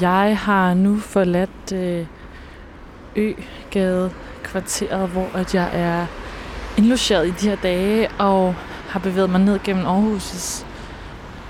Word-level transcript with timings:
Jeg 0.00 0.38
har 0.38 0.74
nu 0.74 0.98
forladt 0.98 1.72
øh, 1.72 2.06
Øgade 3.16 4.10
kvarteret, 4.42 5.08
hvor 5.08 5.28
at 5.34 5.54
jeg 5.54 5.70
er 5.72 6.06
indlogeret 6.76 7.26
i 7.26 7.30
de 7.30 7.48
her 7.48 7.56
dage, 7.56 8.08
og 8.18 8.54
har 8.88 9.00
bevæget 9.00 9.30
mig 9.30 9.40
ned 9.40 9.58
gennem 9.64 9.86
Aarhus' 9.86 10.64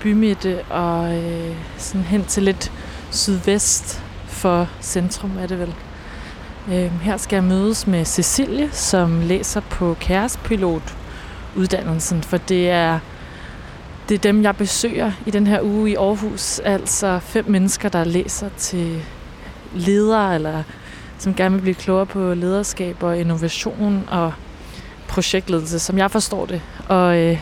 bymidte 0.01 0.63
og 0.63 1.17
øh, 1.17 1.55
sådan 1.77 2.01
hen 2.01 2.25
til 2.25 2.43
lidt 2.43 2.71
sydvest 3.11 4.03
for 4.27 4.67
centrum 4.81 5.37
er 5.37 5.47
det 5.47 5.59
vel. 5.59 5.75
Øh, 6.71 7.01
her 7.01 7.17
skal 7.17 7.35
jeg 7.35 7.43
mødes 7.43 7.87
med 7.87 8.05
Cecilie, 8.05 8.69
som 8.71 9.21
læser 9.21 9.61
på 9.61 9.97
kærespilotuddannelsen, 9.99 12.23
for 12.23 12.37
det 12.37 12.69
er, 12.69 12.99
det 14.09 14.15
er 14.15 14.19
dem, 14.19 14.43
jeg 14.43 14.57
besøger 14.57 15.11
i 15.25 15.31
den 15.31 15.47
her 15.47 15.61
uge 15.61 15.91
i 15.91 15.95
Aarhus. 15.95 16.59
Altså 16.59 17.19
fem 17.19 17.45
mennesker, 17.49 17.89
der 17.89 18.03
læser 18.03 18.49
til 18.57 19.01
ledere, 19.75 20.35
eller 20.35 20.63
som 21.17 21.33
gerne 21.35 21.55
vil 21.55 21.61
blive 21.61 21.75
klogere 21.75 22.05
på 22.05 22.33
lederskab 22.33 23.03
og 23.03 23.19
innovation 23.19 24.03
og 24.11 24.33
projektledelse, 25.07 25.79
som 25.79 25.97
jeg 25.97 26.11
forstår 26.11 26.45
det. 26.45 26.61
Og 26.87 27.17
øh, 27.17 27.39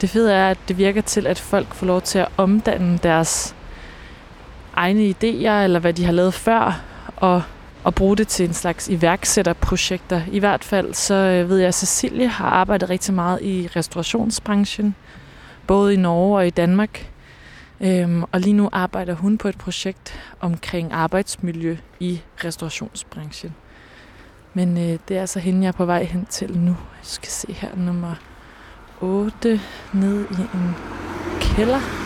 det 0.00 0.10
fede 0.10 0.32
er, 0.32 0.50
at 0.50 0.58
det 0.68 0.78
virker 0.78 1.00
til, 1.00 1.26
at 1.26 1.38
folk 1.38 1.74
får 1.74 1.86
lov 1.86 2.02
til 2.02 2.18
at 2.18 2.28
omdanne 2.36 2.98
deres 3.02 3.54
egne 4.74 5.02
idéer, 5.02 5.64
eller 5.64 5.78
hvad 5.78 5.92
de 5.92 6.04
har 6.04 6.12
lavet 6.12 6.34
før, 6.34 6.80
og, 7.16 7.42
og 7.84 7.94
bruge 7.94 8.16
det 8.16 8.28
til 8.28 8.48
en 8.48 8.54
slags 8.54 8.88
iværksætterprojekter. 8.88 10.22
I 10.32 10.38
hvert 10.38 10.64
fald 10.64 10.94
så 10.94 11.14
øh, 11.14 11.48
ved 11.48 11.58
jeg, 11.58 11.68
at 11.68 11.74
Cecilie 11.74 12.28
har 12.28 12.48
arbejdet 12.48 12.90
rigtig 12.90 13.14
meget 13.14 13.42
i 13.42 13.68
restaurationsbranchen, 13.76 14.94
både 15.66 15.94
i 15.94 15.96
Norge 15.96 16.38
og 16.38 16.46
i 16.46 16.50
Danmark. 16.50 17.10
Øhm, 17.80 18.22
og 18.22 18.40
lige 18.40 18.52
nu 18.52 18.68
arbejder 18.72 19.14
hun 19.14 19.38
på 19.38 19.48
et 19.48 19.58
projekt 19.58 20.20
omkring 20.40 20.92
arbejdsmiljø 20.92 21.76
i 22.00 22.20
restaurationsbranchen. 22.44 23.54
Men 24.54 24.78
øh, 24.78 24.98
det 25.08 25.16
er 25.16 25.20
altså 25.20 25.38
hende, 25.38 25.62
jeg 25.62 25.68
er 25.68 25.72
på 25.72 25.84
vej 25.84 26.04
hen 26.04 26.26
til 26.30 26.58
nu. 26.58 26.70
Jeg 26.70 27.02
skal 27.02 27.30
se 27.30 27.52
her 27.52 27.76
nummer 27.76 28.14
8 29.00 29.60
ned 29.92 30.24
i 30.30 30.56
en 30.56 30.74
kælder. 31.40 32.05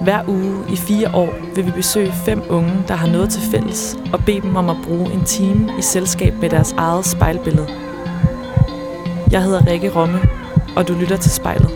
Hver 0.00 0.28
uge 0.28 0.64
i 0.72 0.76
fire 0.76 1.14
år 1.14 1.34
vil 1.54 1.66
vi 1.66 1.70
besøge 1.70 2.12
fem 2.24 2.42
unge, 2.48 2.84
der 2.88 2.94
har 2.94 3.06
noget 3.06 3.30
til 3.30 3.42
fælles, 3.50 3.96
og 4.12 4.24
bede 4.24 4.40
dem 4.40 4.56
om 4.56 4.70
at 4.70 4.76
bruge 4.84 5.12
en 5.12 5.24
time 5.24 5.78
i 5.78 5.82
selskab 5.82 6.34
med 6.34 6.50
deres 6.50 6.72
eget 6.72 7.04
spejlbillede. 7.06 7.68
Jeg 9.30 9.42
hedder 9.42 9.66
Rikke 9.66 9.94
Romme, 9.94 10.20
og 10.76 10.88
du 10.88 10.94
lytter 10.94 11.16
til 11.16 11.30
spejlet. 11.30 11.70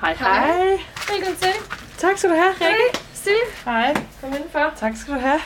Hej, 0.00 0.14
hej. 0.14 0.78
Velkommen 1.10 1.38
til. 1.40 1.52
Tak 1.98 2.18
skal 2.18 2.30
du 2.30 2.34
have, 2.34 2.52
Rikke. 2.52 2.64
Hej, 2.64 3.02
Stine. 3.14 3.36
Hej. 3.64 3.94
Kom 4.20 4.28
indenfor. 4.34 4.72
Tak 4.76 4.96
skal 4.96 5.14
du 5.14 5.18
have. 5.20 5.40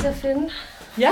Til 0.00 0.06
at 0.06 0.14
finde. 0.14 0.50
Ja. 0.98 1.10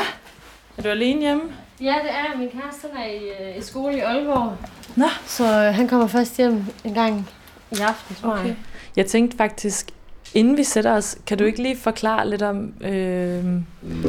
Er 0.79 0.83
du 0.83 0.89
alene 0.89 1.21
hjemme? 1.21 1.43
Ja, 1.81 1.95
det 2.03 2.11
er 2.11 2.39
min 2.39 2.49
kæreste, 2.49 2.87
er 2.99 3.05
i, 3.09 3.51
øh, 3.51 3.59
i 3.59 3.63
skole 3.63 3.97
i 3.97 4.01
Aalborg. 4.01 4.53
Nå. 4.97 5.07
Så 5.27 5.45
øh, 5.45 5.75
han 5.75 5.89
kommer 5.89 6.07
først 6.07 6.37
hjem 6.37 6.65
en 6.85 6.95
gang 6.95 7.29
i 7.73 7.77
aften, 7.81 8.17
tror 8.23 8.31
Okay. 8.33 8.45
jeg. 8.47 8.57
Jeg 8.97 9.07
tænkte 9.07 9.37
faktisk, 9.37 9.91
inden 10.35 10.57
vi 10.57 10.65
sætter 10.65 10.93
os, 10.93 11.17
kan 11.27 11.39
du 11.39 11.45
ikke 11.45 11.63
lige 11.63 11.77
forklare 11.77 12.29
lidt 12.31 12.43
om, 12.43 12.73
øh, 12.81 13.45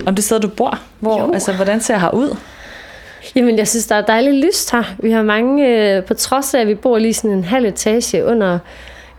om 0.08 0.16
det 0.16 0.24
sted, 0.24 0.40
du 0.40 0.48
bor? 0.50 0.80
Hvor, 1.00 1.20
Jo. 1.22 1.34
altså, 1.34 1.54
hvordan 1.54 1.82
ser 1.82 1.98
her 1.98 2.12
ud? 2.14 2.36
Jamen, 3.36 3.58
jeg 3.58 3.68
synes, 3.68 3.88
der 3.88 3.96
er 3.96 4.02
dejligt 4.06 4.36
lyst 4.46 4.72
her. 4.72 4.84
Vi 5.00 5.12
har 5.12 5.24
mange, 5.24 5.68
øh, 5.68 6.04
på 6.06 6.14
trods 6.14 6.54
af, 6.54 6.60
at 6.62 6.68
vi 6.68 6.76
bor 6.76 6.98
lige 6.98 7.14
sådan 7.14 7.38
en 7.38 7.44
halv 7.44 7.66
etage 7.66 8.26
under 8.26 8.60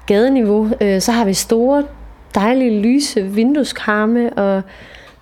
gadeniveau, 0.06 0.70
øh, 0.80 1.00
så 1.00 1.12
har 1.12 1.24
vi 1.24 1.34
store, 1.34 1.84
dejlige, 2.34 2.80
lyse 2.82 3.22
vindueskarme, 3.22 4.32
og 4.32 4.62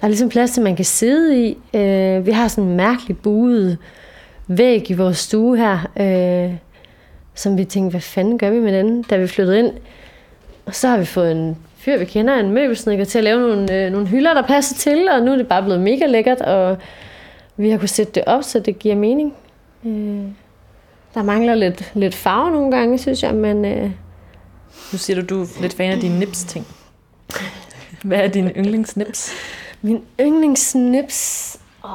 der 0.01 0.07
er 0.07 0.09
ligesom 0.09 0.29
plads 0.29 0.51
til, 0.51 0.63
man 0.63 0.77
kan 0.77 0.85
sidde 0.85 1.47
i. 1.49 1.59
Øh, 1.75 2.27
vi 2.27 2.31
har 2.31 2.49
sådan 2.49 2.71
en 2.71 2.77
mærkelig 2.77 3.19
buet 3.19 3.79
væg 4.47 4.91
i 4.91 4.95
vores 4.95 5.19
stue 5.19 5.57
her, 5.57 5.79
øh, 6.01 6.55
som 7.35 7.59
vi 7.59 7.65
tænkte, 7.65 7.91
hvad 7.91 8.01
fanden 8.01 8.39
gør 8.39 8.51
vi 8.51 8.61
med 8.61 8.73
den, 8.73 9.03
da 9.03 9.17
vi 9.17 9.27
flyttede 9.27 9.59
ind. 9.59 9.71
Og 10.67 10.75
så 10.75 10.89
har 10.89 10.99
vi 10.99 11.05
fået 11.05 11.33
en 11.33 11.57
fyr, 11.77 11.99
vi 11.99 12.05
kender, 12.05 12.35
en 12.35 12.51
møbelsnikker, 12.51 13.05
til 13.05 13.19
at 13.19 13.25
lave 13.25 13.41
nogle, 13.41 13.75
øh, 13.75 13.93
nogle 13.93 14.07
hylder, 14.07 14.35
der 14.35 14.43
passer 14.43 14.77
til, 14.77 15.09
og 15.09 15.23
nu 15.23 15.33
er 15.33 15.37
det 15.37 15.49
bare 15.49 15.63
blevet 15.63 15.81
mega 15.81 16.07
lækkert, 16.07 16.41
og 16.41 16.79
vi 17.57 17.71
har 17.71 17.79
kunnet 17.79 17.91
sætte 17.91 18.13
det 18.13 18.25
op, 18.27 18.43
så 18.43 18.59
det 18.61 18.79
giver 18.79 18.95
mening. 18.95 19.35
Øh, 19.87 20.25
der 21.15 21.23
mangler 21.23 21.55
lidt, 21.55 21.93
lidt 21.95 22.15
farve 22.15 22.51
nogle 22.51 22.77
gange, 22.77 22.99
synes 22.99 23.23
jeg, 23.23 23.35
men 23.35 23.65
øh, 23.65 23.91
Nu 24.93 24.99
siger 24.99 25.23
du, 25.23 25.35
du 25.35 25.43
er 25.43 25.47
lidt 25.61 25.75
fan 25.75 25.93
af 25.93 26.01
dine 26.01 26.19
nips-ting. 26.19 26.67
Hvad 28.05 28.19
er 28.19 28.29
din 28.29 28.49
yndlingsnips? 28.49 29.33
Min 29.83 30.05
yndlingssnips, 30.21 31.57
åh, 31.85 31.91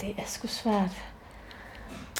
det 0.00 0.08
er 0.18 0.22
sgu 0.26 0.46
svært. 0.46 0.90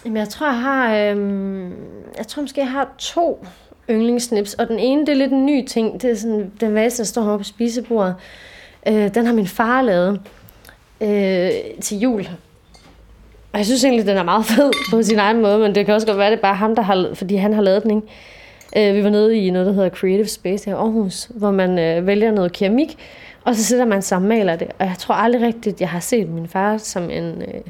Jamen, 0.04 0.16
jeg 0.16 0.28
tror, 0.28 0.46
jeg 0.46 0.60
har, 0.60 0.94
Øhm, 0.96 1.72
jeg 2.18 2.26
tror 2.26 2.42
måske, 2.42 2.60
jeg 2.60 2.70
har 2.70 2.88
to 2.98 3.46
yndlingssnips, 3.90 4.54
og 4.54 4.68
den 4.68 4.78
ene, 4.78 5.00
det 5.00 5.08
er 5.08 5.16
lidt 5.16 5.32
en 5.32 5.46
ny 5.46 5.66
ting, 5.66 6.02
det 6.02 6.10
er 6.10 6.14
sådan, 6.14 6.52
den 6.60 6.74
vase, 6.74 6.98
der 6.98 7.04
står 7.04 7.22
heroppe 7.22 7.42
på 7.42 7.48
spisebordet. 7.48 8.14
Øh, 8.88 9.14
den 9.14 9.26
har 9.26 9.32
min 9.32 9.46
far 9.46 9.82
lavet 9.82 10.20
øh, 11.00 11.50
til 11.80 11.98
jul. 11.98 12.28
Og 13.52 13.58
jeg 13.58 13.66
synes 13.66 13.84
egentlig, 13.84 14.06
den 14.06 14.16
er 14.16 14.22
meget 14.22 14.44
fed 14.56 14.70
på 14.90 15.02
sin 15.02 15.18
egen 15.18 15.40
måde, 15.42 15.58
men 15.58 15.74
det 15.74 15.86
kan 15.86 15.94
også 15.94 16.06
godt 16.06 16.18
være, 16.18 16.30
det 16.30 16.36
er 16.36 16.42
bare 16.42 16.54
ham, 16.54 16.74
der 16.74 16.82
har 16.82 17.10
fordi 17.14 17.36
han 17.36 17.52
har 17.52 17.62
lavet 17.62 17.82
den, 17.82 17.90
ikke? 17.90 18.88
Øh, 18.90 18.96
vi 18.96 19.04
var 19.04 19.10
nede 19.10 19.38
i 19.38 19.50
noget, 19.50 19.66
der 19.66 19.72
hedder 19.72 19.90
Creative 19.90 20.26
Space 20.26 20.66
her 20.66 20.76
i 20.76 20.78
Aarhus, 20.78 21.30
hvor 21.34 21.50
man 21.50 21.78
øh, 21.78 22.06
vælger 22.06 22.30
noget 22.30 22.52
keramik, 22.52 22.98
og 23.48 23.56
så 23.56 23.64
sidder 23.64 23.84
man 23.84 24.02
sammen 24.02 24.30
og 24.30 24.36
maler 24.36 24.56
det. 24.56 24.68
Og 24.78 24.86
jeg 24.86 24.94
tror 24.98 25.14
aldrig 25.14 25.42
rigtigt, 25.42 25.80
jeg 25.80 25.88
har 25.88 26.00
set 26.00 26.28
min 26.28 26.48
far 26.48 26.76
som 26.76 27.10
en... 27.10 27.42
Øh, 27.42 27.60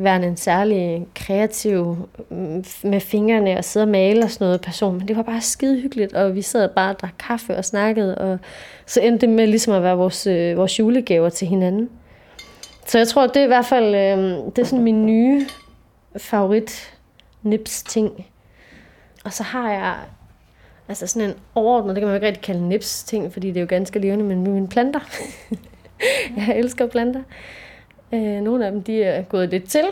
værende 0.00 0.28
en 0.28 0.36
særlig 0.36 1.06
kreativ 1.14 2.08
mm, 2.30 2.64
med 2.82 3.00
fingrene 3.00 3.58
og 3.58 3.64
sidde 3.64 3.84
og 3.84 3.88
male 3.88 4.24
og 4.24 4.30
sådan 4.30 4.44
noget 4.44 4.60
person, 4.60 4.98
men 4.98 5.08
det 5.08 5.16
var 5.16 5.22
bare 5.22 5.40
skide 5.40 5.80
hyggeligt, 5.80 6.12
og 6.12 6.34
vi 6.34 6.42
sad 6.42 6.68
bare 6.68 6.90
og 6.90 7.00
drak 7.00 7.14
kaffe 7.18 7.56
og 7.56 7.64
snakkede, 7.64 8.18
og 8.18 8.38
så 8.86 9.00
endte 9.00 9.26
det 9.26 9.34
med 9.34 9.46
ligesom 9.46 9.74
at 9.74 9.82
være 9.82 9.96
vores, 9.96 10.26
øh, 10.26 10.56
vores 10.56 10.78
julegaver 10.78 11.28
til 11.28 11.48
hinanden. 11.48 11.90
Så 12.86 12.98
jeg 12.98 13.08
tror, 13.08 13.26
det 13.26 13.36
er 13.36 13.44
i 13.44 13.46
hvert 13.46 13.66
fald 13.66 13.94
øh, 13.94 14.52
det 14.56 14.58
er 14.58 14.64
sådan 14.64 14.84
min 14.84 15.06
nye 15.06 15.46
favorit 16.16 16.98
nips 17.42 17.82
ting. 17.82 18.26
Og 19.24 19.32
så 19.32 19.42
har 19.42 19.72
jeg 19.72 19.94
altså 20.88 21.06
sådan 21.06 21.28
en 21.28 21.36
overordnet, 21.54 21.96
det 21.96 22.00
kan 22.00 22.06
man 22.06 22.12
jo 22.12 22.14
ikke 22.14 22.26
rigtig 22.26 22.42
kalde 22.42 22.68
nips 22.68 23.04
ting, 23.04 23.32
fordi 23.32 23.48
det 23.48 23.56
er 23.56 23.60
jo 23.60 23.66
ganske 23.68 23.98
levende, 23.98 24.24
men 24.24 24.42
mine 24.42 24.68
planter. 24.68 25.00
jeg 26.36 26.58
elsker 26.58 26.86
planter. 26.86 27.22
Øh, 28.12 28.40
nogle 28.40 28.66
af 28.66 28.72
dem, 28.72 28.82
de 28.82 29.02
er 29.02 29.22
gået 29.22 29.50
lidt 29.50 29.70
til. 29.70 29.84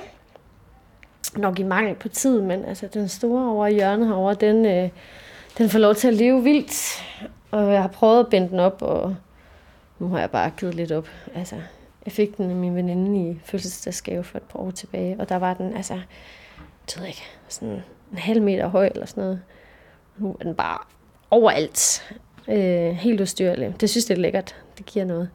Nok 1.36 1.58
i 1.58 1.62
mangel 1.62 1.94
på 1.94 2.08
tid, 2.08 2.40
men 2.40 2.64
altså 2.64 2.86
den 2.94 3.08
store 3.08 3.50
over 3.50 3.66
i 3.66 3.74
hjørnet 3.74 4.06
herovre, 4.06 4.34
den, 4.34 4.66
øh, 4.66 4.88
den 5.58 5.70
får 5.70 5.78
lov 5.78 5.94
til 5.94 6.08
at 6.08 6.14
leve 6.14 6.42
vildt. 6.42 7.04
Og 7.50 7.72
jeg 7.72 7.80
har 7.82 7.88
prøvet 7.88 8.20
at 8.20 8.30
binde 8.30 8.48
den 8.48 8.60
op, 8.60 8.82
og 8.82 9.16
nu 9.98 10.08
har 10.08 10.18
jeg 10.18 10.30
bare 10.30 10.50
givet 10.50 10.74
lidt 10.74 10.92
op. 10.92 11.08
Altså, 11.34 11.56
jeg 12.04 12.12
fik 12.12 12.36
den 12.36 12.50
af 12.50 12.56
min 12.56 12.74
veninde 12.74 13.30
i 13.30 13.40
fødselsdagsgave 13.44 14.24
for 14.24 14.38
et 14.38 14.42
par 14.42 14.58
år 14.58 14.70
tilbage, 14.70 15.16
og 15.18 15.28
der 15.28 15.36
var 15.36 15.54
den, 15.54 15.76
altså, 15.76 15.94
det 16.86 16.96
ved 16.96 17.02
jeg 17.02 17.08
ikke, 17.08 17.26
sådan 17.48 17.82
en 18.12 18.18
halv 18.18 18.42
meter 18.42 18.66
høj 18.66 18.86
eller 18.86 19.06
sådan 19.06 19.24
noget. 19.24 19.40
Nu 20.18 20.36
er 20.40 20.44
den 20.44 20.54
bare 20.54 20.78
overalt. 21.30 22.04
Øh, 22.48 22.90
helt 22.90 23.20
ustyrlig. 23.20 23.80
Det 23.80 23.90
synes 23.90 24.10
jeg 24.10 24.16
er 24.16 24.20
lækkert. 24.20 24.56
Det 24.78 24.86
giver 24.86 25.04
noget. 25.04 25.30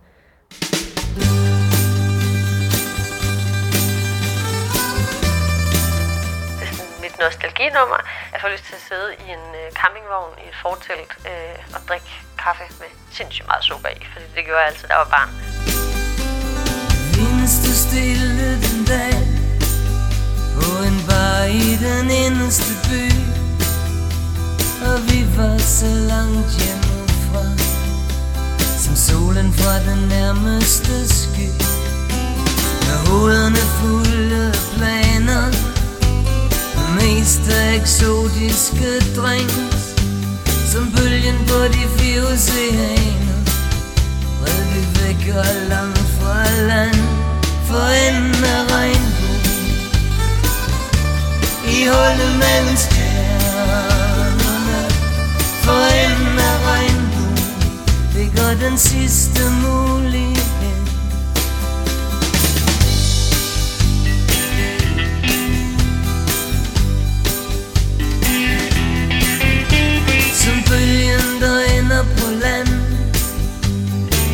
Mit 7.02 7.20
nostalginummer 7.20 8.02
er 8.34 8.40
for 8.42 8.50
lyst 8.50 8.64
til 8.64 8.74
at 8.74 8.82
sidde 8.90 9.10
i 9.28 9.32
en 9.32 9.46
øh, 9.60 9.72
campingvogn 9.72 10.34
i 10.46 10.48
et 10.50 10.56
fortelt 10.62 11.12
øh, 11.30 11.76
og 11.76 11.82
drikke 11.90 12.12
kaffe 12.38 12.64
med 12.80 12.88
sindssygt 13.12 13.48
meget 13.48 13.64
sukker 13.64 13.90
i, 13.90 14.06
fordi 14.14 14.26
det 14.36 14.46
gjorde 14.46 14.60
jeg 14.60 14.68
altid, 14.68 14.88
da 14.88 14.94
jeg 14.94 15.00
var 15.06 15.12
barn. 15.18 15.91
Så 25.82 25.88
langt 25.88 26.50
hjemmefra 26.62 27.46
Som 28.84 28.96
solen 28.96 29.54
fra 29.54 29.76
den 29.90 30.02
nærmeste 30.10 31.08
sky. 31.08 31.50
Med 32.86 32.98
hovederne 33.08 33.64
fulde 33.80 34.54
planer. 34.76 35.46
Og 36.78 36.90
mest 37.00 37.42
af 37.52 37.76
eksotiske 37.76 38.92
drinks 39.18 39.84
Som 40.72 40.92
bølgen 40.96 41.38
på 41.48 41.60
de 41.74 41.84
fire 41.98 42.22
oceaner. 42.34 43.40
Red 44.44 44.64
vi 44.74 44.82
væk 45.00 45.36
og 45.36 45.70
langt 45.70 46.06
fra 46.18 46.44
land. 46.70 47.02
For 47.68 47.88
enden 48.08 48.44
af 48.44 48.62
regnbuen. 48.74 49.42
I 51.76 51.78
hullet 51.92 52.34
mellem 52.44 52.78
stjernerne 52.78 53.11
for 55.72 55.88
enden 56.06 56.40
af 56.40 56.58
regnbuen 56.68 57.38
Ligger 58.16 58.70
den 58.70 58.78
sidste 58.78 59.42
mulighed. 59.64 60.36
Som 70.42 70.58
bølgen 70.70 71.42
der 71.42 71.60
ender 71.78 72.04
på 72.18 72.28
land. 72.44 72.70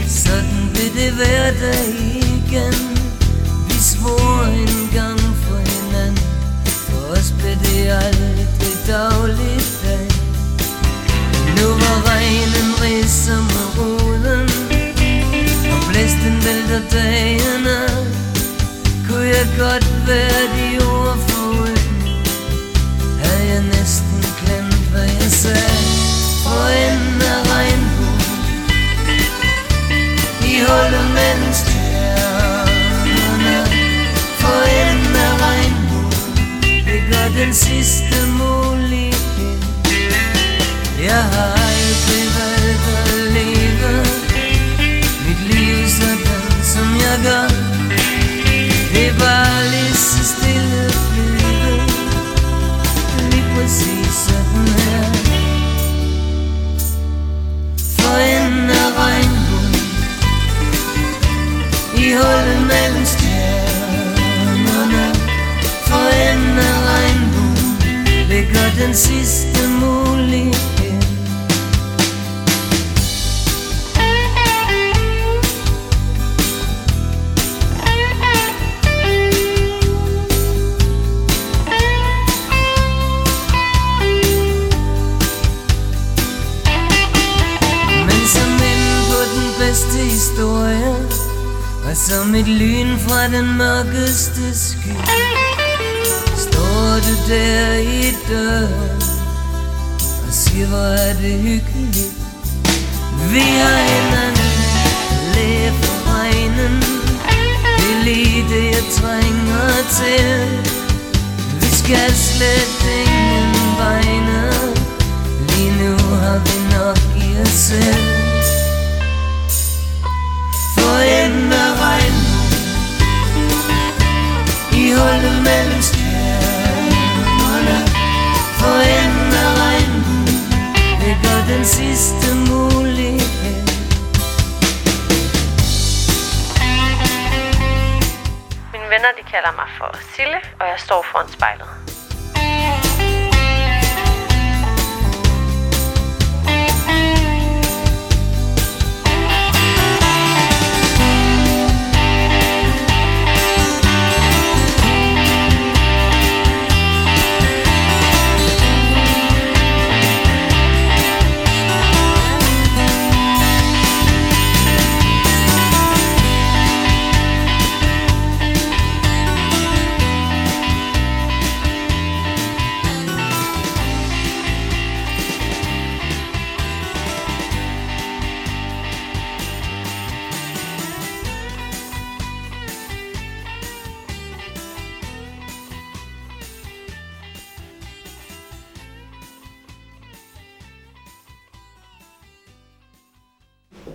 Sådan 0.07 0.69
blev 0.74 0.89
det 1.00 1.12
hverdag 1.13 1.88
igen. 1.89 2.75
Vi 3.68 3.74
svor 3.74 4.44
en 4.44 4.89
gang 4.94 5.19
for 5.19 5.57
hinanden. 5.57 6.18
For 6.66 7.18
os 7.18 7.34
blev 7.39 7.56
det 7.56 7.89
aldrig 7.89 8.78
dagligt. 8.88 9.66
Kunne 19.57 19.69
jeg 19.69 20.56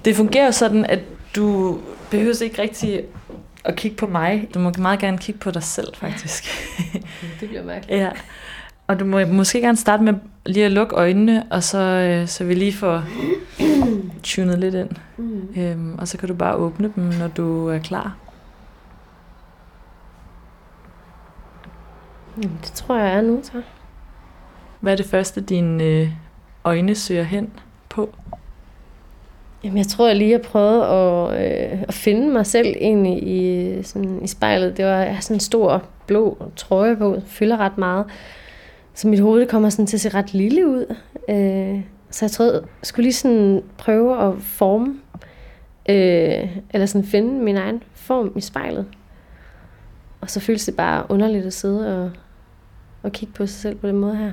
Det 0.05 0.17
fungerer 0.17 0.51
sådan, 0.51 0.85
at 0.85 1.01
du 1.37 1.79
behøver 2.11 2.43
ikke 2.43 2.63
rigtig 2.63 3.05
at 3.65 3.77
kigge 3.77 3.97
på 3.97 4.07
mig. 4.07 4.49
Du 4.55 4.59
må 4.59 4.73
meget 4.79 5.01
gerne 5.01 5.19
kigge 5.19 5.39
på 5.39 5.51
dig 5.51 5.63
selv, 5.63 5.95
faktisk. 5.95 6.45
Det 7.41 7.49
bliver 7.49 7.65
mærkeligt. 7.65 8.01
ja. 8.01 8.11
Og 8.87 9.01
du 9.01 9.05
må 9.05 9.27
måske 9.27 9.61
gerne 9.61 9.77
starte 9.77 10.03
med 10.03 10.15
lige 10.47 10.67
at 10.67 10.73
lukke 10.73 10.95
øjnene, 10.97 11.47
og 11.51 11.63
så, 11.63 11.79
øh, 11.79 12.29
så 12.29 12.45
vi 12.45 12.55
lige 12.55 12.73
får 12.73 13.05
tunet 14.23 14.59
lidt 14.59 14.75
ind. 14.75 14.91
Mm. 15.17 15.49
Øhm, 15.57 15.99
og 15.99 16.09
så 16.09 16.19
kan 16.19 16.29
du 16.29 16.35
bare 16.35 16.55
åbne 16.55 16.93
dem, 16.97 17.05
når 17.05 17.29
du 17.29 17.69
er 17.69 17.79
klar. 17.79 18.17
Det 22.37 22.73
tror 22.75 22.99
jeg 22.99 23.15
er 23.15 23.21
nu, 23.21 23.41
så. 23.43 23.63
Hvad 24.81 24.93
er 24.93 24.97
det 24.97 25.07
første, 25.07 25.41
dine 25.41 25.85
øh, 25.85 26.09
øjne 26.65 26.95
søger 26.95 27.23
hen 27.23 27.51
på? 27.89 28.15
Jamen, 29.65 29.79
jeg 29.79 29.87
tror, 29.87 30.07
jeg 30.07 30.17
lige 30.17 30.33
har 30.33 30.39
prøvet 30.39 30.83
at, 30.83 31.45
øh, 31.73 31.83
at 31.89 31.95
finde 31.95 32.29
mig 32.29 32.47
selv 32.47 32.67
egentlig 32.81 33.23
i, 33.29 33.83
sådan, 33.83 34.23
i 34.23 34.27
spejlet. 34.27 34.77
Det 34.77 34.85
var, 34.85 35.01
jeg 35.03 35.19
sådan 35.21 35.37
en 35.37 35.41
stor 35.41 35.83
blå 36.07 36.39
trøje 36.57 36.97
på, 36.97 37.17
fylder 37.27 37.57
ret 37.57 37.79
meget. 37.79 38.07
så 38.95 39.09
mit 39.09 39.21
hoved 39.21 39.47
kommer 39.47 39.71
sådan 39.71 39.87
til 39.87 39.97
at 39.97 40.01
se 40.01 40.09
ret 40.09 40.35
lille 40.35 40.69
ud. 40.69 40.97
Øh, 41.29 41.81
så 42.11 42.25
jeg 42.25 42.31
troede, 42.31 42.53
jeg 42.55 42.87
skulle 42.87 43.05
lige 43.05 43.13
sådan 43.13 43.63
prøve 43.79 44.29
at 44.29 44.35
forme, 44.39 44.95
øh, 45.89 46.57
eller 46.71 46.87
sådan 46.87 47.05
finde 47.05 47.45
min 47.45 47.57
egen 47.57 47.83
form 47.95 48.33
i 48.37 48.41
spejlet. 48.41 48.87
Og 50.21 50.31
så 50.31 50.41
føles 50.41 50.65
det 50.65 50.77
bare 50.77 51.05
underligt 51.09 51.47
at 51.47 51.53
sidde 51.53 52.05
og, 52.05 52.11
og 53.03 53.13
kigge 53.13 53.35
på 53.35 53.47
sig 53.47 53.61
selv 53.61 53.77
på 53.77 53.89
den 53.89 53.97
måde 53.97 54.17
her. 54.17 54.33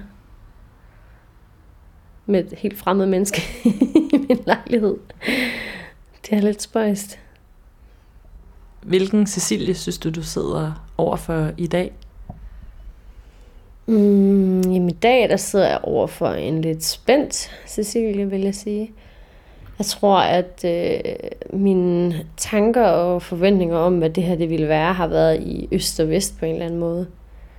Med 2.29 2.51
et 2.51 2.59
helt 2.59 2.77
fremmed 2.77 3.05
menneske 3.05 3.41
i 4.13 4.17
min 4.29 4.39
lejlighed. 4.45 4.97
Det 6.25 6.37
er 6.37 6.41
lidt 6.41 6.61
spøjst. 6.61 7.19
Hvilken 8.81 9.27
Cecilie 9.27 9.75
synes 9.75 9.97
du, 9.97 10.09
du 10.09 10.23
sidder 10.23 10.87
overfor 10.97 11.51
i 11.57 11.67
dag? 11.67 11.91
Mm, 13.85 14.61
jamen 14.61 14.89
i 14.89 14.93
dag, 14.93 15.29
der 15.29 15.37
sidder 15.37 15.67
jeg 15.67 15.79
over 15.83 16.07
for 16.07 16.27
en 16.27 16.61
lidt 16.61 16.83
spændt 16.83 17.51
Cecilie, 17.67 18.29
vil 18.29 18.41
jeg 18.41 18.55
sige. 18.55 18.91
Jeg 19.79 19.85
tror, 19.85 20.17
at 20.19 20.65
øh, 20.65 20.99
mine 21.53 22.25
tanker 22.37 22.83
og 22.83 23.21
forventninger 23.21 23.77
om, 23.77 23.97
hvad 23.97 24.09
det 24.09 24.23
her 24.23 24.35
det 24.35 24.49
ville 24.49 24.67
være, 24.67 24.93
har 24.93 25.07
været 25.07 25.41
i 25.41 25.67
øst 25.71 25.99
og 25.99 26.09
vest 26.09 26.39
på 26.39 26.45
en 26.45 26.53
eller 26.53 26.65
anden 26.65 26.79
måde. 26.79 27.07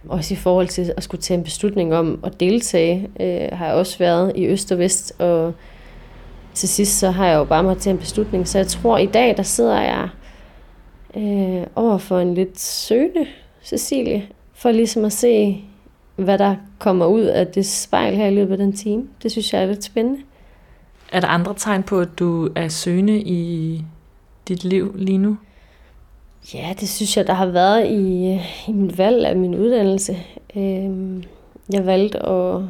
Også 0.09 0.35
i 0.35 0.37
forhold 0.37 0.69
til 0.69 0.93
at 0.97 1.03
skulle 1.03 1.21
tage 1.21 1.39
en 1.39 1.45
beslutning 1.45 1.95
om 1.95 2.21
at 2.25 2.41
deltage, 2.41 3.11
øh, 3.21 3.49
har 3.53 3.67
jeg 3.67 3.75
også 3.75 3.99
været 3.99 4.33
i 4.37 4.47
øst 4.47 4.73
og 4.73 4.79
vest. 4.79 5.13
Og 5.19 5.55
til 6.55 6.69
sidst 6.69 6.99
så 6.99 7.11
har 7.11 7.27
jeg 7.27 7.37
jo 7.37 7.45
bare 7.45 7.63
måttet 7.63 7.83
tage 7.83 7.93
en 7.93 7.99
beslutning. 7.99 8.49
Så 8.49 8.59
jeg 8.59 8.67
tror, 8.67 8.97
at 8.97 9.03
i 9.03 9.07
dag, 9.07 9.37
der 9.37 9.43
sidder 9.43 9.81
jeg 9.81 10.09
øh, 11.17 11.67
over 11.75 11.99
for 11.99 12.19
en 12.19 12.35
lidt 12.35 12.61
søgende 12.61 13.27
Cecilie, 13.65 14.29
for 14.55 14.71
ligesom 14.71 15.05
at 15.05 15.13
se, 15.13 15.65
hvad 16.17 16.39
der 16.39 16.57
kommer 16.79 17.07
ud 17.07 17.23
af 17.23 17.47
det 17.47 17.67
spejl 17.67 18.17
her 18.17 18.27
i 18.27 18.35
løbet 18.35 18.53
af 18.53 18.59
den 18.59 18.73
time. 18.73 19.09
Det 19.23 19.33
synes 19.33 19.53
jeg 19.53 19.63
er 19.63 19.67
lidt 19.67 19.85
spændende. 19.85 20.21
Er 21.13 21.21
der 21.21 21.29
andre 21.29 21.55
tegn 21.57 21.83
på, 21.83 22.01
at 22.01 22.19
du 22.19 22.51
er 22.57 22.69
søgende 22.69 23.21
i 23.21 23.85
dit 24.49 24.65
liv 24.65 24.95
lige 24.97 25.19
nu? 25.19 25.37
Ja, 26.55 26.75
det 26.81 26.89
synes 26.89 27.17
jeg, 27.17 27.27
der 27.27 27.33
har 27.33 27.47
været 27.47 27.87
i, 27.87 28.33
i 28.69 28.73
min 28.73 28.99
valg 28.99 29.27
af 29.27 29.37
min 29.37 29.55
uddannelse. 29.55 30.17
Øhm, 30.57 31.25
jeg 31.73 31.87
valgte 31.87 32.27
at 32.27 32.61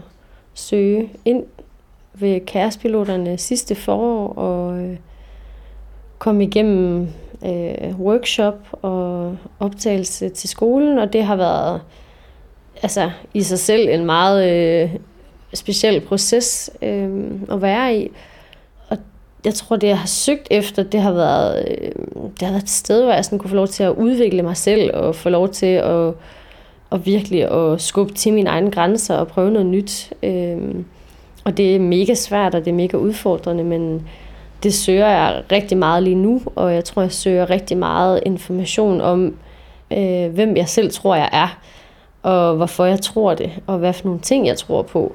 søge 0.54 1.10
ind 1.24 1.44
ved 2.14 2.40
kærespiloterne 2.46 3.38
sidste 3.38 3.74
forår 3.74 4.28
og 4.28 4.78
øh, 4.78 4.96
kom 6.18 6.40
igennem 6.40 7.08
øh, 7.44 8.00
workshop 8.00 8.58
og 8.72 9.36
optagelse 9.60 10.28
til 10.28 10.48
skolen, 10.48 10.98
og 10.98 11.12
det 11.12 11.24
har 11.24 11.36
været 11.36 11.80
altså, 12.82 13.10
i 13.34 13.42
sig 13.42 13.58
selv 13.58 13.88
en 13.88 14.04
meget 14.04 14.50
øh, 14.50 14.96
speciel 15.54 16.00
proces 16.00 16.70
øh, 16.82 17.30
at 17.50 17.62
være 17.62 17.96
i. 17.96 18.10
Jeg 19.44 19.54
tror, 19.54 19.76
det 19.76 19.88
jeg 19.88 19.98
har 19.98 20.06
søgt 20.06 20.48
efter, 20.50 20.82
det 20.82 21.00
har 21.00 21.12
været, 21.12 21.68
øh, 21.68 21.92
det 22.40 22.42
har 22.42 22.50
været 22.50 22.62
et 22.62 22.70
sted, 22.70 23.02
hvor 23.02 23.12
jeg 23.12 23.24
sådan 23.24 23.38
kunne 23.38 23.50
få 23.50 23.56
lov 23.56 23.68
til 23.68 23.82
at 23.82 23.90
udvikle 23.90 24.42
mig 24.42 24.56
selv 24.56 24.90
og 24.94 25.14
få 25.14 25.28
lov 25.28 25.48
til 25.48 25.66
at, 25.66 26.14
at 26.92 27.06
virkelig 27.06 27.52
at 27.52 27.80
skubbe 27.80 28.12
til 28.12 28.32
mine 28.32 28.50
egne 28.50 28.70
grænser 28.70 29.16
og 29.16 29.28
prøve 29.28 29.50
noget 29.50 29.66
nyt. 29.66 30.12
Øh, 30.22 30.74
og 31.44 31.56
det 31.56 31.76
er 31.76 31.80
mega 31.80 32.14
svært, 32.14 32.54
og 32.54 32.64
det 32.64 32.70
er 32.70 32.74
mega 32.74 32.96
udfordrende, 32.96 33.64
men 33.64 34.08
det 34.62 34.74
søger 34.74 35.08
jeg 35.08 35.42
rigtig 35.52 35.78
meget 35.78 36.02
lige 36.02 36.16
nu, 36.16 36.42
og 36.54 36.74
jeg 36.74 36.84
tror, 36.84 37.02
jeg 37.02 37.12
søger 37.12 37.50
rigtig 37.50 37.76
meget 37.76 38.20
information 38.26 39.00
om, 39.00 39.36
øh, 39.90 40.32
hvem 40.32 40.56
jeg 40.56 40.68
selv 40.68 40.90
tror, 40.90 41.14
jeg 41.14 41.28
er, 41.32 41.58
og 42.22 42.56
hvorfor 42.56 42.84
jeg 42.84 43.00
tror 43.00 43.34
det, 43.34 43.50
og 43.66 43.78
hvad 43.78 43.92
for 43.92 44.04
nogle 44.04 44.20
ting, 44.20 44.46
jeg 44.46 44.56
tror 44.56 44.82
på. 44.82 45.12